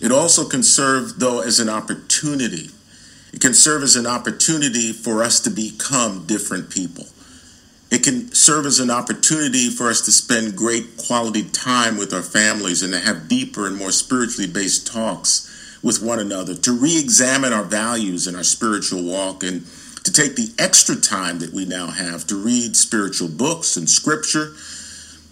It 0.00 0.10
also 0.10 0.48
can 0.48 0.62
serve, 0.62 1.18
though, 1.18 1.40
as 1.40 1.60
an 1.60 1.68
opportunity. 1.68 2.70
It 3.32 3.40
can 3.40 3.54
serve 3.54 3.82
as 3.82 3.96
an 3.96 4.06
opportunity 4.06 4.92
for 4.92 5.22
us 5.22 5.40
to 5.40 5.50
become 5.50 6.26
different 6.26 6.70
people. 6.70 7.06
It 7.92 8.04
can 8.04 8.32
serve 8.32 8.64
as 8.64 8.80
an 8.80 8.90
opportunity 8.90 9.68
for 9.68 9.90
us 9.90 10.00
to 10.06 10.12
spend 10.12 10.56
great 10.56 10.96
quality 10.96 11.42
time 11.44 11.98
with 11.98 12.14
our 12.14 12.22
families 12.22 12.82
and 12.82 12.94
to 12.94 12.98
have 12.98 13.28
deeper 13.28 13.66
and 13.66 13.76
more 13.76 13.92
spiritually 13.92 14.50
based 14.50 14.86
talks 14.86 15.78
with 15.82 16.00
one 16.02 16.18
another, 16.18 16.54
to 16.54 16.72
re 16.72 16.98
examine 16.98 17.52
our 17.52 17.64
values 17.64 18.26
and 18.26 18.34
our 18.34 18.44
spiritual 18.44 19.04
walk, 19.04 19.42
and 19.42 19.66
to 20.04 20.10
take 20.10 20.36
the 20.36 20.54
extra 20.58 20.96
time 20.96 21.40
that 21.40 21.52
we 21.52 21.66
now 21.66 21.88
have 21.88 22.26
to 22.28 22.34
read 22.42 22.76
spiritual 22.76 23.28
books 23.28 23.76
and 23.76 23.90
scripture. 23.90 24.54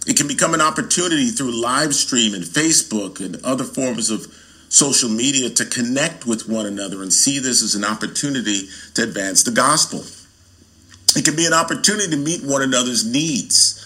It 0.05 0.15
can 0.15 0.27
become 0.27 0.53
an 0.53 0.61
opportunity 0.61 1.29
through 1.31 1.59
live 1.59 1.95
stream 1.95 2.35
and 2.35 2.43
Facebook 2.43 3.25
and 3.25 3.43
other 3.43 3.63
forms 3.63 4.11
of 4.11 4.27
social 4.69 5.09
media 5.09 5.49
to 5.49 5.65
connect 5.65 6.27
with 6.27 6.47
one 6.47 6.67
another 6.67 7.01
and 7.01 7.11
see 7.11 7.39
this 7.39 7.63
as 7.63 7.73
an 7.73 7.83
opportunity 7.83 8.69
to 8.93 9.01
advance 9.01 9.41
the 9.41 9.49
gospel. 9.49 10.05
It 11.15 11.25
can 11.25 11.35
be 11.35 11.45
an 11.45 11.53
opportunity 11.53 12.09
to 12.09 12.17
meet 12.17 12.43
one 12.43 12.61
another's 12.61 13.05
needs. 13.05 13.77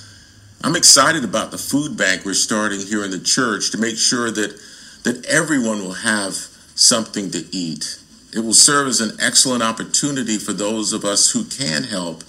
I'm 0.64 0.76
excited 0.76 1.24
about 1.24 1.52
the 1.52 1.58
food 1.58 1.98
bank 1.98 2.26
we're 2.26 2.34
starting 2.34 2.80
here 2.80 3.04
in 3.04 3.12
the 3.12 3.20
church 3.20 3.72
to 3.72 3.78
make 3.78 3.98
sure 3.98 4.32
that 4.32 4.60
that 5.06 5.24
everyone 5.28 5.84
will 5.84 5.94
have 5.94 6.34
something 6.74 7.30
to 7.32 7.46
eat. 7.56 8.00
It 8.34 8.40
will 8.40 8.56
serve 8.56 8.88
as 8.88 9.00
an 9.00 9.16
excellent 9.22 9.62
opportunity 9.62 10.38
for 10.38 10.52
those 10.52 10.94
of 10.94 11.06
us 11.06 11.32
who 11.32 11.46
can 11.46 11.84
help 11.84 12.24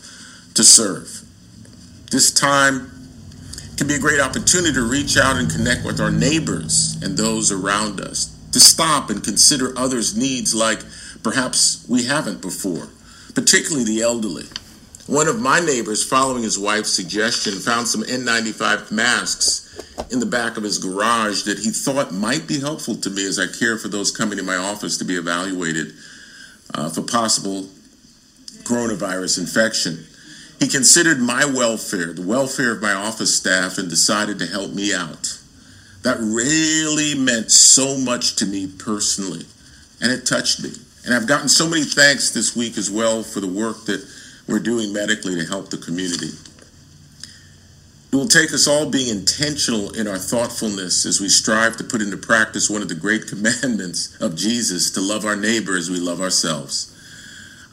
to 0.55 0.63
serve. 0.63 1.23
This 2.11 2.31
time 2.31 2.93
can 3.79 3.89
be 3.89 3.95
a 3.95 3.99
great 3.99 4.21
opportunity 4.21 4.75
to 4.75 4.83
reach 4.83 5.17
out 5.17 5.37
and 5.37 5.51
connect 5.51 5.85
with 5.85 6.01
our 6.01 6.11
neighbors 6.11 6.99
and 7.03 7.17
those 7.17 7.51
around 7.51 8.01
us, 8.01 8.27
to 8.53 8.61
stop 8.61 9.09
and 9.11 9.25
consider 9.25 9.77
others' 9.77 10.17
needs 10.17 10.55
like 10.55 10.81
perhaps 11.23 11.85
we 11.89 12.05
haven't 12.05 12.43
before, 12.43 12.89
particularly 13.35 13.85
the 13.85 14.03
elderly. 14.03 14.45
One 15.07 15.29
of 15.29 15.41
my 15.41 15.61
neighbors, 15.61 16.03
following 16.03 16.43
his 16.43 16.59
wife's 16.59 16.93
suggestion, 16.93 17.55
found 17.55 17.87
some 17.87 18.03
N95 18.03 18.91
masks 18.91 19.63
in 20.11 20.19
the 20.19 20.27
back 20.27 20.57
of 20.57 20.65
his 20.65 20.79
garage 20.79 21.45
that 21.45 21.61
he 21.61 21.71
thought 21.71 22.13
might 22.13 22.49
be 22.49 22.59
helpful 22.59 22.97
to 22.97 23.11
me 23.11 23.25
as 23.25 23.39
I 23.39 23.47
care 23.47 23.79
for 23.79 23.87
those 23.87 24.11
coming 24.11 24.37
to 24.39 24.43
my 24.43 24.57
office 24.57 24.99
to 24.99 25.05
be 25.05 25.15
evaluated 25.15 25.93
uh, 26.75 26.91
for 26.91 27.03
possible 27.03 27.69
coronavirus 28.65 29.39
infection. 29.39 30.05
He 30.59 30.67
considered 30.67 31.21
my 31.21 31.45
welfare, 31.45 32.13
the 32.13 32.27
welfare 32.27 32.73
of 32.73 32.83
my 32.83 32.93
office 32.93 33.37
staff, 33.37 33.79
and 33.79 33.89
decided 33.89 34.41
to 34.41 34.47
help 34.47 34.73
me 34.73 34.93
out. 34.93 35.39
That 36.03 36.19
really 36.19 37.15
meant 37.15 37.53
so 37.53 37.97
much 37.97 38.35
to 38.37 38.47
me 38.47 38.67
personally, 38.67 39.47
and 40.01 40.11
it 40.11 40.27
touched 40.27 40.65
me. 40.65 40.71
And 41.05 41.15
I've 41.15 41.29
gotten 41.29 41.49
so 41.49 41.69
many 41.69 41.85
thanks 41.85 42.31
this 42.31 42.57
week 42.57 42.77
as 42.77 42.91
well 42.91 43.23
for 43.23 43.39
the 43.39 43.47
work 43.47 43.85
that 43.85 44.05
we're 44.47 44.61
doing 44.61 44.93
medically 44.93 45.35
to 45.35 45.45
help 45.45 45.71
the 45.71 45.79
community. 45.79 46.31
It 48.13 48.17
will 48.17 48.29
take 48.29 48.53
us 48.55 48.67
all 48.67 48.89
being 48.89 49.09
intentional 49.09 49.93
in 49.93 50.07
our 50.07 50.19
thoughtfulness 50.19 51.05
as 51.05 51.21
we 51.21 51.29
strive 51.29 51.77
to 51.77 51.85
put 51.85 52.01
into 52.01 52.17
practice 52.17 52.71
one 52.71 52.81
of 52.81 52.89
the 52.89 52.95
great 52.95 53.27
commandments 53.29 54.17
of 54.21 54.37
Jesus 54.37 54.91
to 54.93 55.01
love 55.01 55.25
our 55.25 55.37
neighbor 55.37 55.77
as 55.77 55.91
we 55.91 55.99
love 55.99 56.21
ourselves. 56.21 56.93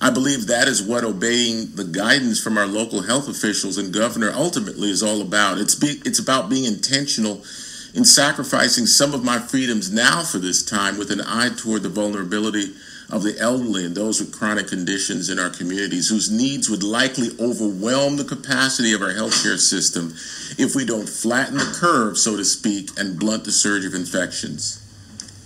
I 0.01 0.09
believe 0.09 0.47
that 0.47 0.67
is 0.67 0.83
what 0.83 1.05
obeying 1.05 1.75
the 1.75 1.85
guidance 1.85 2.43
from 2.43 2.57
our 2.57 2.65
local 2.65 3.03
health 3.03 3.29
officials 3.29 3.77
and 3.77 3.93
governor 3.93 4.33
ultimately 4.33 4.89
is 4.89 5.01
all 5.01 5.21
about. 5.21 5.59
It's 5.59 5.75
be, 5.75 6.01
it's 6.03 6.19
about 6.19 6.49
being 6.49 6.65
intentional 6.65 7.45
in 7.93 8.03
sacrificing 8.03 8.85
some 8.85 9.13
of 9.13 9.23
my 9.23 9.39
freedoms 9.39 9.93
now 9.93 10.23
for 10.23 10.39
this 10.39 10.61
time 10.61 10.97
with 10.97 11.09
an 11.09 11.21
eye 11.21 11.51
toward 11.55 11.83
the 11.83 11.89
vulnerability 11.89 12.73
of 13.09 13.23
the 13.23 13.37
elderly 13.39 13.85
and 13.85 13.95
those 13.95 14.19
with 14.19 14.37
chronic 14.37 14.67
conditions 14.67 15.29
in 15.29 15.39
our 15.39 15.49
communities 15.49 16.09
whose 16.09 16.31
needs 16.31 16.69
would 16.69 16.83
likely 16.83 17.29
overwhelm 17.39 18.17
the 18.17 18.23
capacity 18.23 18.93
of 18.93 19.01
our 19.01 19.13
healthcare 19.13 19.59
system 19.59 20.13
if 20.57 20.75
we 20.75 20.85
don't 20.85 21.09
flatten 21.09 21.57
the 21.57 21.77
curve, 21.79 22.17
so 22.17 22.37
to 22.37 22.45
speak, 22.45 22.89
and 22.97 23.19
blunt 23.19 23.43
the 23.43 23.51
surge 23.51 23.85
of 23.85 23.93
infections. 23.93 24.79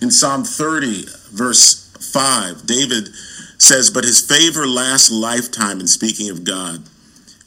In 0.00 0.10
Psalm 0.10 0.44
30, 0.44 1.06
verse 1.32 1.90
5, 2.12 2.66
David 2.66 3.08
says, 3.58 3.90
But 3.90 4.04
his 4.04 4.20
favor 4.20 4.66
lasts 4.66 5.10
a 5.10 5.14
lifetime 5.14 5.80
in 5.80 5.86
speaking 5.86 6.30
of 6.30 6.44
God. 6.44 6.84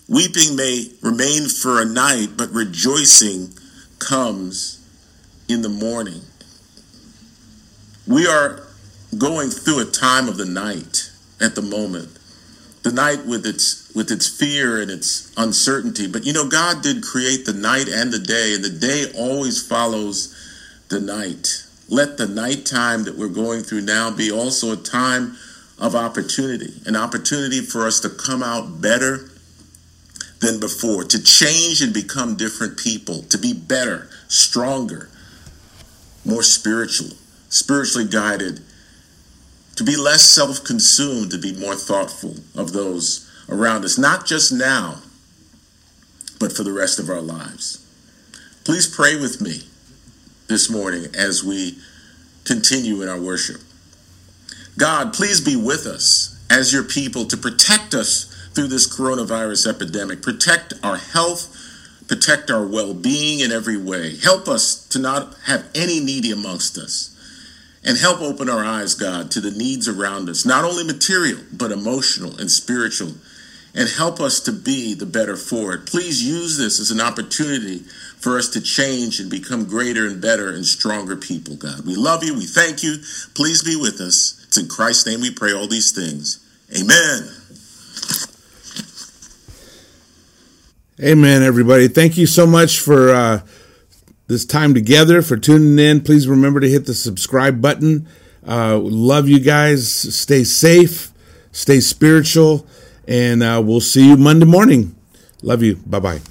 Weeping 0.07 0.57
may 0.57 0.89
remain 1.01 1.47
for 1.47 1.81
a 1.81 1.85
night, 1.85 2.29
but 2.35 2.51
rejoicing 2.51 3.53
comes 3.99 4.85
in 5.47 5.61
the 5.61 5.69
morning. 5.69 6.21
We 8.07 8.27
are 8.27 8.67
going 9.17 9.49
through 9.49 9.81
a 9.81 9.91
time 9.91 10.27
of 10.27 10.37
the 10.37 10.45
night 10.45 11.11
at 11.39 11.55
the 11.55 11.61
moment. 11.61 12.17
The 12.83 12.91
night 12.91 13.25
with 13.25 13.45
its 13.45 13.91
with 13.93 14.09
its 14.09 14.27
fear 14.27 14.81
and 14.81 14.89
its 14.89 15.31
uncertainty. 15.37 16.07
But 16.07 16.25
you 16.25 16.33
know, 16.33 16.47
God 16.47 16.81
did 16.81 17.03
create 17.03 17.45
the 17.45 17.53
night 17.53 17.87
and 17.87 18.11
the 18.11 18.19
day, 18.19 18.53
and 18.55 18.63
the 18.63 18.69
day 18.69 19.11
always 19.15 19.65
follows 19.65 20.35
the 20.89 20.99
night. 20.99 21.65
Let 21.89 22.17
the 22.17 22.27
nighttime 22.27 23.03
that 23.03 23.17
we're 23.17 23.27
going 23.27 23.61
through 23.63 23.81
now 23.81 24.09
be 24.09 24.31
also 24.31 24.71
a 24.71 24.77
time 24.77 25.35
of 25.77 25.95
opportunity, 25.95 26.73
an 26.85 26.95
opportunity 26.95 27.59
for 27.59 27.85
us 27.85 27.99
to 27.99 28.09
come 28.09 28.41
out 28.41 28.81
better 28.81 29.29
than 30.39 30.59
before, 30.59 31.03
to 31.03 31.21
change 31.21 31.81
and 31.81 31.93
become 31.93 32.35
different 32.35 32.77
people, 32.77 33.23
to 33.23 33.37
be 33.37 33.53
better, 33.53 34.09
stronger, 34.27 35.09
more 36.25 36.43
spiritual, 36.43 37.09
spiritually 37.49 38.07
guided, 38.07 38.61
to 39.81 39.85
be 39.91 39.97
less 39.97 40.29
self 40.29 40.63
consumed, 40.63 41.31
to 41.31 41.39
be 41.39 41.53
more 41.53 41.73
thoughtful 41.73 42.35
of 42.55 42.71
those 42.71 43.27
around 43.49 43.83
us, 43.83 43.97
not 43.97 44.27
just 44.27 44.51
now, 44.51 44.97
but 46.39 46.51
for 46.51 46.61
the 46.61 46.71
rest 46.71 46.99
of 46.99 47.09
our 47.09 47.19
lives. 47.19 47.83
Please 48.63 48.87
pray 48.87 49.19
with 49.19 49.41
me 49.41 49.63
this 50.47 50.69
morning 50.69 51.07
as 51.17 51.43
we 51.43 51.79
continue 52.45 53.01
in 53.01 53.09
our 53.09 53.19
worship. 53.19 53.59
God, 54.77 55.13
please 55.13 55.41
be 55.41 55.55
with 55.55 55.87
us 55.87 56.39
as 56.47 56.71
your 56.71 56.83
people 56.83 57.25
to 57.25 57.35
protect 57.35 57.95
us 57.95 58.25
through 58.53 58.67
this 58.67 58.87
coronavirus 58.87 59.65
epidemic, 59.67 60.21
protect 60.21 60.75
our 60.83 60.97
health, 60.97 61.57
protect 62.07 62.51
our 62.51 62.67
well 62.67 62.93
being 62.93 63.39
in 63.39 63.51
every 63.51 63.77
way. 63.77 64.15
Help 64.17 64.47
us 64.47 64.87
to 64.89 64.99
not 64.99 65.35
have 65.45 65.67
any 65.73 65.99
needy 65.99 66.29
amongst 66.31 66.77
us. 66.77 67.10
And 67.83 67.97
help 67.97 68.21
open 68.21 68.47
our 68.47 68.63
eyes, 68.63 68.93
God, 68.93 69.31
to 69.31 69.41
the 69.41 69.51
needs 69.51 69.87
around 69.87 70.29
us, 70.29 70.45
not 70.45 70.63
only 70.63 70.83
material, 70.83 71.39
but 71.51 71.71
emotional 71.71 72.39
and 72.39 72.51
spiritual. 72.51 73.13
And 73.73 73.89
help 73.89 74.19
us 74.19 74.39
to 74.41 74.51
be 74.51 74.93
the 74.93 75.05
better 75.05 75.35
for 75.35 75.73
it. 75.73 75.85
Please 75.85 76.21
use 76.23 76.57
this 76.57 76.79
as 76.79 76.91
an 76.91 76.99
opportunity 76.99 77.79
for 78.19 78.37
us 78.37 78.49
to 78.49 78.61
change 78.61 79.19
and 79.19 79.31
become 79.31 79.65
greater 79.65 80.05
and 80.05 80.21
better 80.21 80.49
and 80.49 80.65
stronger 80.65 81.15
people, 81.15 81.55
God. 81.55 81.85
We 81.85 81.95
love 81.95 82.23
you. 82.23 82.35
We 82.35 82.45
thank 82.45 82.83
you. 82.83 82.97
Please 83.33 83.63
be 83.63 83.75
with 83.75 83.99
us. 83.99 84.45
It's 84.47 84.57
in 84.57 84.67
Christ's 84.67 85.07
name 85.07 85.21
we 85.21 85.31
pray 85.31 85.53
all 85.53 85.67
these 85.67 85.91
things. 85.91 86.45
Amen. 86.77 87.29
Amen, 91.01 91.41
everybody. 91.41 91.87
Thank 91.87 92.15
you 92.15 92.27
so 92.27 92.45
much 92.45 92.79
for 92.79 93.09
uh, 93.09 93.41
this 94.31 94.45
time 94.45 94.73
together, 94.73 95.21
for 95.21 95.37
tuning 95.37 95.77
in. 95.77 96.01
Please 96.01 96.27
remember 96.27 96.59
to 96.59 96.69
hit 96.69 96.85
the 96.85 96.93
subscribe 96.93 97.61
button. 97.61 98.07
Uh, 98.47 98.77
love 98.79 99.27
you 99.27 99.39
guys. 99.39 99.87
Stay 99.87 100.43
safe, 100.43 101.11
stay 101.51 101.79
spiritual, 101.79 102.65
and 103.07 103.43
uh, 103.43 103.61
we'll 103.63 103.81
see 103.81 104.07
you 104.07 104.17
Monday 104.17 104.45
morning. 104.45 104.95
Love 105.43 105.61
you. 105.61 105.75
Bye 105.85 105.99
bye. 105.99 106.30